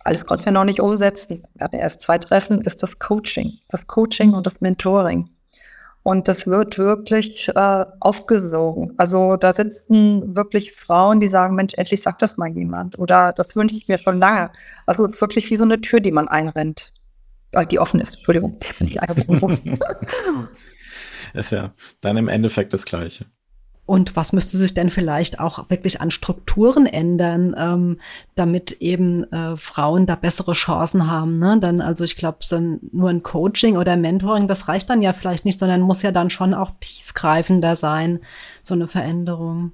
Alles 0.00 0.26
konnten 0.26 0.46
wir 0.46 0.52
noch 0.52 0.64
nicht 0.64 0.80
umsetzen. 0.80 1.44
Wir 1.54 1.64
hatten 1.64 1.76
erst 1.76 2.02
zwei 2.02 2.18
Treffen, 2.18 2.60
ist 2.62 2.82
das 2.82 2.98
Coaching. 2.98 3.52
Das 3.68 3.86
Coaching 3.86 4.34
und 4.34 4.46
das 4.46 4.60
Mentoring. 4.60 5.30
Und 6.02 6.28
das 6.28 6.46
wird 6.46 6.78
wirklich 6.78 7.48
äh, 7.54 7.84
aufgesogen. 8.00 8.94
Also 8.96 9.36
da 9.36 9.52
sitzen 9.52 10.34
wirklich 10.34 10.72
Frauen, 10.72 11.20
die 11.20 11.28
sagen, 11.28 11.54
Mensch, 11.54 11.74
endlich 11.76 12.02
sagt 12.02 12.22
das 12.22 12.38
mal 12.38 12.48
jemand. 12.48 12.98
Oder 12.98 13.32
das 13.32 13.54
wünsche 13.54 13.76
ich 13.76 13.86
mir 13.86 13.98
schon 13.98 14.18
lange. 14.18 14.50
Also 14.86 15.04
es 15.04 15.12
ist 15.12 15.20
wirklich 15.20 15.50
wie 15.50 15.56
so 15.56 15.64
eine 15.64 15.80
Tür, 15.80 16.00
die 16.00 16.12
man 16.12 16.28
einrennt. 16.28 16.94
Äh, 17.52 17.66
die 17.66 17.78
offen 17.78 18.00
ist, 18.00 18.14
Entschuldigung, 18.14 18.58
die 18.82 18.98
ist 21.34 21.52
ja 21.52 21.74
dann 22.00 22.16
im 22.16 22.28
Endeffekt 22.28 22.72
das 22.72 22.84
Gleiche. 22.86 23.26
Und 23.90 24.14
was 24.14 24.32
müsste 24.32 24.56
sich 24.56 24.72
denn 24.72 24.88
vielleicht 24.88 25.40
auch 25.40 25.68
wirklich 25.68 26.00
an 26.00 26.12
Strukturen 26.12 26.86
ändern, 26.86 27.56
ähm, 27.58 27.98
damit 28.36 28.70
eben 28.80 29.24
äh, 29.32 29.56
Frauen 29.56 30.06
da 30.06 30.14
bessere 30.14 30.52
Chancen 30.52 31.10
haben? 31.10 31.40
Ne? 31.40 31.58
Dann, 31.60 31.80
also 31.80 32.04
ich 32.04 32.14
glaube, 32.14 32.38
so 32.42 32.78
nur 32.92 33.10
ein 33.10 33.24
Coaching 33.24 33.76
oder 33.76 33.96
Mentoring, 33.96 34.46
das 34.46 34.68
reicht 34.68 34.90
dann 34.90 35.02
ja 35.02 35.12
vielleicht 35.12 35.44
nicht, 35.44 35.58
sondern 35.58 35.80
muss 35.80 36.02
ja 36.02 36.12
dann 36.12 36.30
schon 36.30 36.54
auch 36.54 36.70
tiefgreifender 36.78 37.74
sein, 37.74 38.20
so 38.62 38.74
eine 38.74 38.86
Veränderung. 38.86 39.72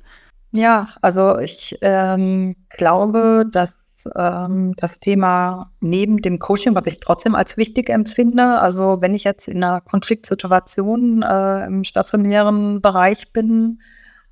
Ja, 0.51 0.89
also 1.03 1.39
ich 1.39 1.77
ähm, 1.83 2.57
glaube, 2.71 3.45
dass 3.53 4.09
ähm, 4.17 4.73
das 4.79 4.99
Thema 4.99 5.73
neben 5.81 6.23
dem 6.23 6.39
Coaching, 6.39 6.75
was 6.75 6.87
ich 6.87 7.01
trotzdem 7.01 7.35
als 7.35 7.59
wichtig 7.59 7.91
empfinde. 7.91 8.61
Also 8.61 9.03
wenn 9.03 9.15
ich 9.15 9.25
jetzt 9.25 9.47
in 9.47 9.63
einer 9.63 9.83
Konfliktsituation 9.83 11.23
äh, 11.23 11.67
im 11.67 11.85
stationären 11.85 12.81
Bereich 12.81 13.31
bin 13.35 13.79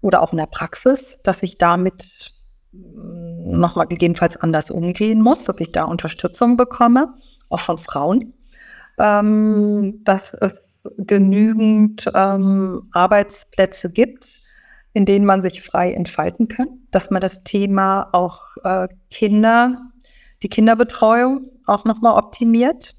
oder 0.04 0.22
auch 0.22 0.32
in 0.32 0.38
der 0.38 0.46
Praxis, 0.46 1.18
dass 1.24 1.42
ich 1.42 1.56
damit 1.56 2.32
mm, 2.72 3.58
nochmal 3.58 3.86
gegebenenfalls 3.86 4.36
anders 4.36 4.70
umgehen 4.70 5.22
muss, 5.22 5.44
dass 5.44 5.58
ich 5.60 5.72
da 5.72 5.84
Unterstützung 5.84 6.58
bekomme, 6.58 7.14
auch 7.48 7.60
von 7.60 7.78
Frauen. 7.78 8.34
Ähm, 8.98 10.02
dass 10.04 10.34
es 10.34 10.84
genügend 10.98 12.08
ähm, 12.14 12.88
Arbeitsplätze 12.92 13.90
gibt, 13.90 14.28
in 14.92 15.06
denen 15.06 15.24
man 15.24 15.40
sich 15.40 15.62
frei 15.62 15.92
entfalten 15.92 16.48
kann, 16.48 16.68
dass 16.90 17.10
man 17.10 17.20
das 17.20 17.42
Thema 17.42 18.10
auch 18.12 18.42
äh, 18.62 18.86
Kinder, 19.10 19.74
die 20.42 20.48
Kinderbetreuung 20.50 21.50
auch 21.66 21.86
nochmal 21.86 22.16
optimiert, 22.16 22.92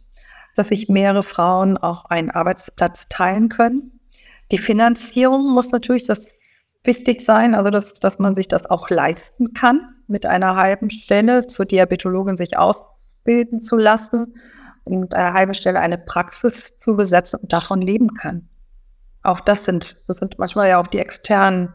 dass 0.55 0.69
sich 0.69 0.89
mehrere 0.89 1.23
Frauen 1.23 1.77
auch 1.77 2.05
einen 2.05 2.31
Arbeitsplatz 2.31 3.05
teilen 3.07 3.47
können. 3.49 4.01
Die 4.51 4.57
Finanzierung 4.57 5.53
muss 5.53 5.71
natürlich 5.71 6.05
das 6.05 6.27
wichtig 6.85 7.23
sein, 7.23 7.55
also 7.55 7.69
dass, 7.69 7.93
dass 7.93 8.19
man 8.19 8.35
sich 8.35 8.47
das 8.47 8.69
auch 8.69 8.89
leisten 8.89 9.53
kann, 9.53 9.95
mit 10.07 10.25
einer 10.25 10.55
halben 10.55 10.89
Stelle 10.89 11.47
zur 11.47 11.65
Diabetologin 11.65 12.37
sich 12.37 12.57
ausbilden 12.57 13.61
zu 13.61 13.77
lassen 13.77 14.33
und 14.83 15.13
einer 15.13 15.33
halben 15.33 15.53
Stelle 15.53 15.79
eine 15.79 15.97
Praxis 15.97 16.77
zu 16.77 16.95
besetzen 16.95 17.39
und 17.41 17.53
davon 17.53 17.81
leben 17.81 18.13
kann. 18.13 18.47
Auch 19.23 19.39
das 19.39 19.65
sind, 19.65 20.07
das 20.07 20.17
sind 20.17 20.37
manchmal 20.37 20.69
ja 20.69 20.79
auch 20.79 20.87
die 20.87 20.99
externen 20.99 21.73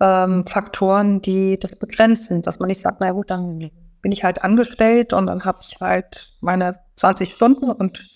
ähm, 0.00 0.46
Faktoren, 0.46 1.20
die 1.20 1.58
das 1.58 1.76
begrenzen, 1.76 2.42
dass 2.42 2.60
man 2.60 2.68
nicht 2.68 2.80
sagt, 2.80 2.98
na 3.00 3.10
gut, 3.10 3.30
dann 3.30 3.70
bin 4.00 4.12
ich 4.12 4.22
halt 4.22 4.44
angestellt 4.44 5.12
und 5.12 5.26
dann 5.26 5.44
habe 5.44 5.58
ich 5.60 5.80
halt 5.80 6.32
meine 6.40 6.74
20 6.96 7.34
Stunden 7.34 7.70
und 7.70 8.08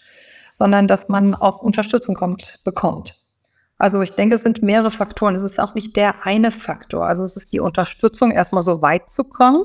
sondern 0.52 0.86
dass 0.86 1.08
man 1.08 1.34
auch 1.34 1.62
Unterstützung 1.62 2.14
kommt, 2.14 2.60
bekommt. 2.62 3.16
Also 3.82 4.00
ich 4.00 4.12
denke, 4.12 4.36
es 4.36 4.44
sind 4.44 4.62
mehrere 4.62 4.92
Faktoren. 4.92 5.34
Es 5.34 5.42
ist 5.42 5.58
auch 5.58 5.74
nicht 5.74 5.96
der 5.96 6.24
eine 6.24 6.52
Faktor. 6.52 7.04
Also 7.04 7.24
es 7.24 7.36
ist 7.36 7.52
die 7.52 7.58
Unterstützung, 7.58 8.30
erstmal 8.30 8.62
so 8.62 8.80
weit 8.80 9.10
zu 9.10 9.24
kommen. 9.24 9.64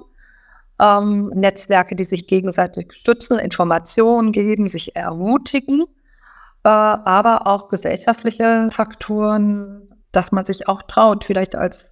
Ähm, 0.82 1.28
Netzwerke, 1.36 1.95
die 1.95 2.03
sich 2.03 2.26
gegenseitig 2.26 2.93
stützen, 2.93 3.38
Informationen 3.38 4.32
geben, 4.32 4.65
sich 4.65 4.95
ermutigen, 4.95 5.84
äh, 6.63 6.70
aber 6.70 7.45
auch 7.45 7.70
gesellschaftliche 7.70 8.70
Faktoren, 8.72 9.88
dass 10.11 10.32
man 10.32 10.45
sich 10.45 10.68
auch 10.68 10.82
traut, 10.82 11.24
vielleicht 11.24 11.55
als 11.55 11.91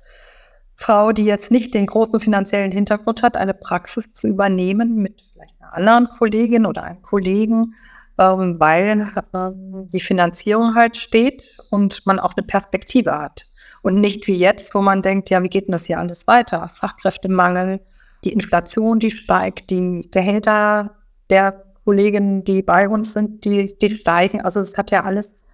Frau, 0.74 1.12
die 1.12 1.26
jetzt 1.26 1.52
nicht 1.52 1.76
den 1.76 1.86
großen 1.86 2.20
finanziellen 2.20 2.72
Hintergrund 2.72 3.22
hat, 3.22 3.38
eine 3.38 3.54
Praxis 3.54 4.16
zu 4.16 4.26
übernehmen 4.26 4.96
mit 4.96 5.22
vielleicht 5.32 5.62
einer 5.62 5.76
anderen 5.76 6.10
Kollegin 6.18 6.66
oder 6.66 6.86
einem 6.86 7.04
Kollegen, 7.04 7.76
ähm, 8.18 8.60
weil 8.60 9.12
ähm, 9.34 9.88
die 9.92 10.00
Finanzierung 10.00 10.76
halt 10.76 10.98
steht 10.98 11.58
und 11.70 12.06
man 12.06 12.20
auch 12.20 12.34
eine 12.36 12.46
Perspektive 12.46 13.18
hat. 13.18 13.46
Und 13.82 14.02
nicht 14.02 14.28
wie 14.28 14.38
jetzt, 14.38 14.74
wo 14.74 14.82
man 14.82 15.02
denkt, 15.02 15.30
ja, 15.30 15.44
wie 15.44 15.50
geht 15.50 15.68
denn 15.68 15.74
das 15.74 15.86
hier 15.86 16.00
alles 16.00 16.26
weiter? 16.28 16.68
Fachkräftemangel, 16.68 17.82
die 18.24 18.34
Inflation, 18.34 19.00
die 19.00 19.12
steigt, 19.12 19.70
die 19.70 20.10
Gehälter 20.12 20.96
der 21.30 21.64
Kolleginnen, 21.84 22.44
die 22.44 22.64
bei 22.64 22.90
uns 22.90 23.14
sind, 23.14 23.46
die, 23.46 23.78
die 23.78 23.96
steigen. 23.96 24.42
Also 24.42 24.60
es 24.60 24.78
hat 24.78 24.90
ja 24.90 25.04
alles 25.04 25.46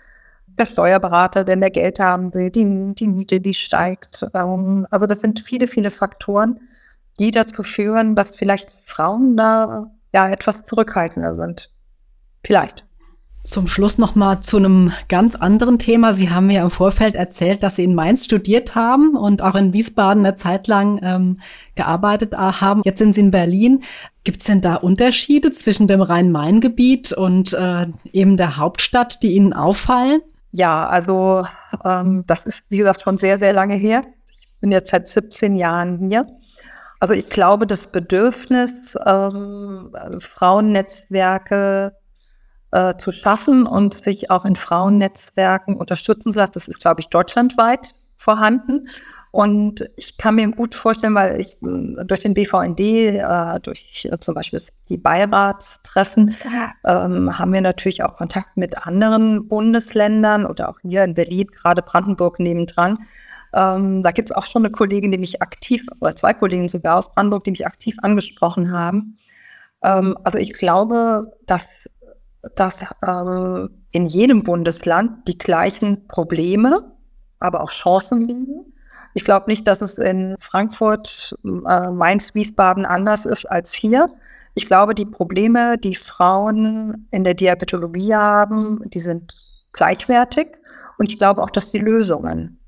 der 0.48 0.66
Steuerberater, 0.66 1.44
der 1.44 1.58
mehr 1.58 1.72
Geld 1.72 2.00
haben 2.00 2.34
will, 2.34 2.50
die, 2.50 2.96
die 2.96 3.08
Miete, 3.08 3.42
die 3.42 3.54
steigt. 3.54 4.26
Ähm, 4.34 4.88
also 4.90 5.08
das 5.08 5.22
sind 5.22 5.40
viele, 5.42 5.68
viele 5.68 5.92
Faktoren, 5.92 6.60
die 7.20 7.32
dazu 7.32 7.64
führen, 7.64 8.16
dass 8.16 8.36
vielleicht 8.36 8.72
Frauen 8.72 9.36
da 9.36 9.92
ja 10.14 10.30
etwas 10.30 10.66
zurückhaltender 10.66 11.36
sind. 11.36 11.70
Vielleicht. 12.44 12.86
Zum 13.44 13.68
Schluss 13.68 13.98
noch 13.98 14.14
mal 14.14 14.42
zu 14.42 14.58
einem 14.58 14.94
ganz 15.10 15.36
anderen 15.36 15.80
Thema. 15.80 16.14
Sie 16.14 16.30
haben 16.30 16.46
mir 16.46 16.62
im 16.62 16.70
Vorfeld 16.70 17.16
erzählt, 17.16 17.64
dass 17.64 17.76
Sie 17.76 17.84
in 17.84 17.96
Mainz 17.96 18.26
studiert 18.26 18.76
haben 18.76 19.18
und 19.18 19.42
auch 19.42 19.56
in 19.56 19.74
Wiesbaden 19.74 20.24
eine 20.24 20.36
Zeit 20.36 20.68
lang 20.68 21.00
ähm, 21.02 21.40
gearbeitet 21.76 22.34
haben. 22.34 22.84
Jetzt 22.86 23.00
sind 23.00 23.14
Sie 23.14 23.22
in 23.22 23.32
Berlin. 23.32 23.84
Gibt 24.24 24.42
es 24.42 24.46
denn 24.46 24.62
da 24.62 24.76
Unterschiede 24.76 25.50
zwischen 25.52 25.88
dem 25.88 26.02
Rhein-Main-Gebiet 26.02 27.14
und 27.14 27.54
äh, 27.54 27.88
eben 28.14 28.38
der 28.38 28.58
Hauptstadt, 28.58 29.24
die 29.24 29.34
Ihnen 29.34 29.54
auffallen? 29.54 30.22
Ja, 30.52 30.86
also 30.88 31.44
ähm, 31.84 32.24
das 32.28 32.46
ist, 32.46 32.70
wie 32.70 32.78
gesagt, 32.78 33.02
schon 33.02 33.18
sehr, 33.18 33.40
sehr 33.40 33.54
lange 33.54 33.76
her. 33.76 34.04
Ich 34.30 34.60
bin 34.60 34.72
jetzt 34.72 34.92
seit 34.92 35.08
17 35.08 35.56
Jahren 35.56 35.98
hier. 35.98 36.28
Also 37.00 37.16
ich 37.16 37.28
glaube, 37.28 37.66
das 37.66 37.88
Bedürfnis, 37.88 38.96
ähm, 39.04 39.92
Frauennetzwerke 40.20 41.94
äh, 42.72 42.96
zu 42.96 43.12
schaffen 43.12 43.66
und 43.66 43.94
sich 43.94 44.30
auch 44.30 44.46
in 44.46 44.56
Frauennetzwerken 44.56 45.76
unterstützen 45.76 46.32
zu 46.32 46.40
lassen, 46.40 46.54
das 46.54 46.68
ist, 46.68 46.82
glaube 46.82 47.02
ich, 47.02 47.10
deutschlandweit 47.10 47.88
vorhanden. 48.16 48.88
Und 49.32 49.86
ich 49.96 50.18
kann 50.18 50.36
mir 50.36 50.52
gut 50.52 50.76
vorstellen, 50.76 51.16
weil 51.16 51.40
ich 51.40 51.62
äh, 51.64 52.06
durch 52.06 52.22
den 52.22 52.34
BVND, 52.34 52.80
äh, 52.80 53.60
durch 53.62 54.08
äh, 54.12 54.20
zum 54.20 54.36
Beispiel 54.36 54.62
die 54.90 54.98
Beiratstreffen, 54.98 56.36
ähm, 56.86 57.38
haben 57.40 57.54
wir 57.54 57.62
natürlich 57.62 58.04
auch 58.04 58.16
Kontakt 58.16 58.58
mit 58.58 58.86
anderen 58.86 59.48
Bundesländern 59.48 60.46
oder 60.46 60.70
auch 60.70 60.80
hier 60.82 61.04
in 61.04 61.14
Berlin, 61.14 61.48
gerade 61.48 61.82
Brandenburg 61.82 62.40
nebendran. 62.40 63.00
Ähm, 63.54 64.02
da 64.02 64.12
gibt 64.12 64.30
es 64.30 64.36
auch 64.36 64.46
schon 64.46 64.66
eine 64.66 64.72
Kollegin, 64.72 65.12
die 65.12 65.18
mich 65.18 65.42
aktiv, 65.42 65.86
oder 66.00 66.16
zwei 66.16 66.34
Kolleginnen 66.34 66.70
sogar 66.70 66.98
aus 66.98 67.12
Brandenburg, 67.12 67.44
die 67.46 67.52
mich 67.52 67.66
aktiv 67.66 67.96
angesprochen 68.02 68.72
haben. 68.72 69.18
Ähm, 69.82 70.18
also 70.24 70.38
ich 70.38 70.54
glaube, 70.54 71.32
dass, 71.48 71.90
dass 72.56 72.86
ähm, 73.06 73.70
in 73.92 74.06
jedem 74.06 74.44
Bundesland 74.44 75.28
die 75.28 75.38
gleichen 75.38 76.08
Probleme, 76.08 76.92
aber 77.40 77.62
auch 77.62 77.72
Chancen 77.72 78.22
liegen 78.28 78.72
ich 79.14 79.26
glaube 79.26 79.50
nicht, 79.50 79.68
dass 79.68 79.82
es 79.82 79.98
in 79.98 80.36
Frankfurt, 80.40 81.36
äh, 81.44 81.90
Mainz, 81.90 82.34
Wiesbaden 82.34 82.86
anders 82.86 83.26
ist 83.26 83.46
als 83.46 83.74
hier. 83.74 84.08
Ich 84.54 84.68
glaube, 84.68 84.96
die 84.96 85.06
Probleme, 85.06 85.78
die 85.78 85.96
Frauen 85.96 87.08
in 87.12 87.24
der 87.24 87.34
Diabetologie 87.34 88.16
haben, 88.16 88.82
die 88.86 89.00
sind 89.00 89.34
gleichwertig. 89.74 90.48
Und 90.98 91.12
ich 91.12 91.18
glaube 91.18 91.42
auch, 91.42 91.50
dass 91.50 91.72
die 91.72 91.80
Lösungen 91.80 92.60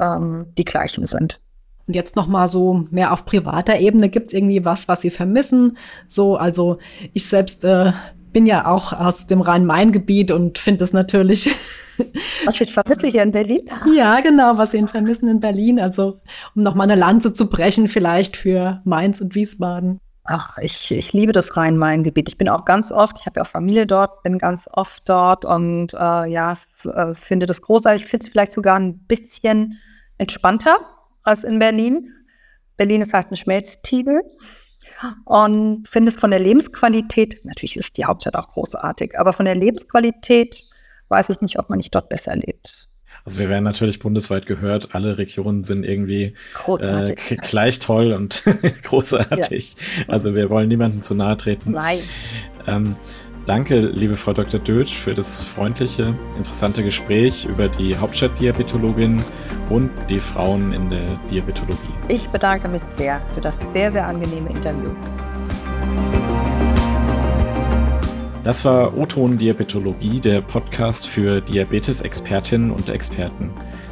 ähm, 0.00 0.46
die 0.56 0.64
gleichen 0.64 1.06
sind. 1.06 1.40
Und 1.86 1.94
jetzt 1.94 2.16
noch 2.16 2.26
mal 2.26 2.48
so 2.48 2.86
mehr 2.90 3.12
auf 3.12 3.24
privater 3.24 3.78
Ebene 3.78 4.08
gibt 4.08 4.28
es 4.28 4.34
irgendwie 4.34 4.64
was, 4.64 4.88
was 4.88 5.00
Sie 5.00 5.10
vermissen? 5.10 5.78
So, 6.06 6.36
also 6.36 6.78
ich 7.14 7.26
selbst 7.26 7.64
äh, 7.64 7.92
bin 8.32 8.46
ja 8.46 8.66
auch 8.66 8.92
aus 8.92 9.26
dem 9.26 9.40
Rhein-Main-Gebiet 9.40 10.30
und 10.30 10.58
finde 10.58 10.84
es 10.84 10.92
natürlich. 10.92 11.54
Was 12.44 12.60
ich 12.60 12.72
vermisse 12.72 13.08
hier 13.08 13.22
in 13.22 13.32
Berlin? 13.32 13.62
Ja, 13.96 14.20
genau, 14.20 14.56
was 14.56 14.70
Sie 14.70 14.86
vermissen 14.86 15.28
in 15.28 15.40
Berlin. 15.40 15.80
Also, 15.80 16.20
um 16.54 16.62
noch 16.62 16.76
mal 16.76 16.84
eine 16.84 16.94
Lanze 16.94 17.32
zu 17.32 17.50
brechen, 17.50 17.88
vielleicht 17.88 18.36
für 18.36 18.80
Mainz 18.84 19.20
und 19.20 19.34
Wiesbaden. 19.34 19.98
Ach, 20.22 20.58
ich, 20.58 20.92
ich 20.92 21.12
liebe 21.12 21.32
das 21.32 21.56
Rhein-Main-Gebiet. 21.56 22.28
Ich 22.28 22.38
bin 22.38 22.48
auch 22.48 22.64
ganz 22.64 22.92
oft, 22.92 23.16
ich 23.18 23.26
habe 23.26 23.40
ja 23.40 23.42
auch 23.42 23.48
Familie 23.48 23.86
dort, 23.86 24.22
bin 24.22 24.38
ganz 24.38 24.68
oft 24.70 25.08
dort 25.08 25.44
und 25.44 25.94
äh, 25.94 26.30
ja, 26.30 26.52
äh, 26.84 27.14
finde 27.14 27.46
das 27.46 27.62
großartig. 27.62 28.04
Ich 28.04 28.08
finde 28.08 28.26
es 28.26 28.30
vielleicht 28.30 28.52
sogar 28.52 28.78
ein 28.78 28.98
bisschen 29.06 29.78
entspannter 30.18 30.76
als 31.24 31.44
in 31.44 31.58
Berlin. 31.58 32.06
Berlin 32.76 33.02
ist 33.02 33.14
halt 33.14 33.30
ein 33.32 33.36
Schmelztiegel 33.36 34.22
und 35.24 35.86
finde 35.86 36.10
es 36.10 36.18
von 36.18 36.30
der 36.30 36.40
Lebensqualität, 36.40 37.44
natürlich 37.44 37.76
ist 37.76 37.96
die 37.96 38.04
Hauptstadt 38.04 38.36
auch 38.36 38.48
großartig, 38.48 39.18
aber 39.18 39.32
von 39.32 39.44
der 39.44 39.54
Lebensqualität 39.54 40.62
weiß 41.08 41.30
ich 41.30 41.40
nicht, 41.40 41.58
ob 41.58 41.70
man 41.70 41.78
nicht 41.78 41.94
dort 41.94 42.08
besser 42.08 42.36
lebt. 42.36 42.88
Also 43.24 43.40
wir 43.40 43.48
werden 43.50 43.64
natürlich 43.64 43.98
bundesweit 43.98 44.46
gehört, 44.46 44.94
alle 44.94 45.18
Regionen 45.18 45.64
sind 45.64 45.84
irgendwie 45.84 46.34
äh, 46.80 47.14
gleich 47.14 47.78
toll 47.78 48.12
und 48.12 48.42
großartig. 48.84 49.74
Ja. 49.74 50.04
Also 50.08 50.34
wir 50.34 50.48
wollen 50.48 50.68
niemandem 50.68 51.02
zu 51.02 51.14
nahe 51.14 51.36
treten. 51.36 51.72
Nein. 51.72 52.00
Ähm, 52.66 52.96
Danke, 53.48 53.78
liebe 53.78 54.14
Frau 54.18 54.34
Dr. 54.34 54.60
Dötsch, 54.60 54.98
für 54.98 55.14
das 55.14 55.42
freundliche, 55.42 56.14
interessante 56.36 56.82
Gespräch 56.82 57.46
über 57.46 57.66
die 57.66 57.96
Hauptstadtdiabetologin 57.96 59.24
und 59.70 59.90
die 60.10 60.20
Frauen 60.20 60.74
in 60.74 60.90
der 60.90 61.18
Diabetologie. 61.30 61.94
Ich 62.08 62.28
bedanke 62.28 62.68
mich 62.68 62.82
sehr 62.82 63.22
für 63.32 63.40
das 63.40 63.54
sehr, 63.72 63.90
sehr 63.90 64.06
angenehme 64.06 64.50
Interview. 64.50 64.90
Das 68.44 68.66
war 68.66 68.94
O-Ton 68.94 69.38
Diabetologie, 69.38 70.20
der 70.20 70.42
Podcast 70.42 71.06
für 71.06 71.40
Diabetes-Expertinnen 71.40 72.70
und 72.70 72.90
Experten. 72.90 73.50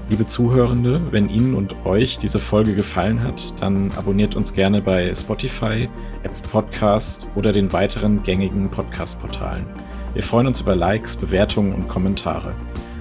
Liebe 0.09 0.25
Zuhörende, 0.25 1.01
wenn 1.11 1.29
Ihnen 1.29 1.57
und 1.57 1.85
euch 1.85 2.19
diese 2.19 2.39
Folge 2.39 2.77
gefallen 2.77 3.25
hat, 3.25 3.61
dann 3.61 3.91
abonniert 3.97 4.37
uns 4.37 4.55
gerne 4.55 4.81
bei 4.81 5.13
Spotify, 5.13 5.89
Apple 6.23 6.49
Podcast 6.53 7.27
oder 7.35 7.51
den 7.51 7.73
weiteren 7.73 8.23
gängigen 8.23 8.71
Podcast-Portalen. 8.71 9.67
Wir 10.15 10.23
freuen 10.23 10.47
uns 10.47 10.61
über 10.61 10.77
Likes, 10.77 11.17
Bewertungen 11.17 11.75
und 11.75 11.89
Kommentare. 11.89 12.55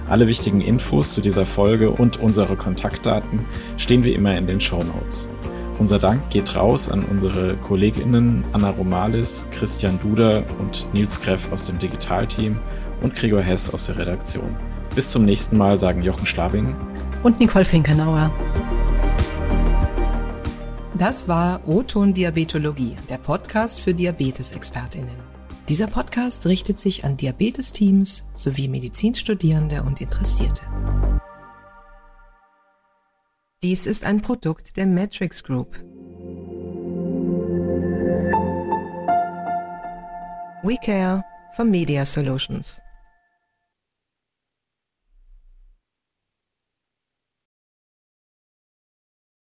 Alle 0.08 0.26
wichtigen 0.26 0.60
Infos 0.60 1.14
zu 1.14 1.20
dieser 1.20 1.46
Folge 1.46 1.90
und 1.90 2.18
unsere 2.18 2.56
Kontaktdaten 2.56 3.38
stehen 3.76 4.02
wie 4.02 4.14
immer 4.14 4.36
in 4.36 4.48
den 4.48 4.60
Show 4.60 4.82
Notes. 4.82 5.30
Unser 5.78 6.00
Dank 6.00 6.28
geht 6.30 6.56
raus 6.56 6.90
an 6.90 7.04
unsere 7.04 7.54
Kolleginnen 7.58 8.42
Anna 8.52 8.70
Romalis, 8.70 9.46
Christian 9.52 10.00
Duder 10.00 10.42
und 10.58 10.92
Nils 10.92 11.20
Greff 11.20 11.52
aus 11.52 11.66
dem 11.66 11.78
Digitalteam 11.78 12.58
und 13.00 13.14
Gregor 13.14 13.42
Hess 13.42 13.72
aus 13.72 13.86
der 13.86 13.96
Redaktion. 13.96 14.56
Bis 14.96 15.10
zum 15.10 15.24
nächsten 15.24 15.56
Mal, 15.56 15.78
sagen 15.78 16.02
Jochen 16.02 16.26
Schlabing 16.26 16.74
und 17.22 17.40
Nicole 17.40 17.64
Finkenauer. 17.64 18.30
Das 20.98 21.28
war 21.28 21.60
O-Ton 21.66 22.14
Diabetologie, 22.14 22.96
der 23.08 23.18
Podcast 23.18 23.80
für 23.80 23.92
Diabetesexpertinnen. 23.92 25.16
Dieser 25.68 25.88
Podcast 25.88 26.46
richtet 26.46 26.78
sich 26.78 27.04
an 27.04 27.16
Diabetesteams 27.16 28.24
sowie 28.34 28.68
Medizinstudierende 28.68 29.82
und 29.82 30.00
Interessierte. 30.00 30.62
Dies 33.62 33.86
ist 33.86 34.04
ein 34.04 34.22
Produkt 34.22 34.76
der 34.76 34.86
Matrix 34.86 35.42
Group. 35.42 35.76
We 40.62 40.76
Care 40.82 41.24
for 41.54 41.64
Media 41.64 42.06
Solutions. 42.06 42.80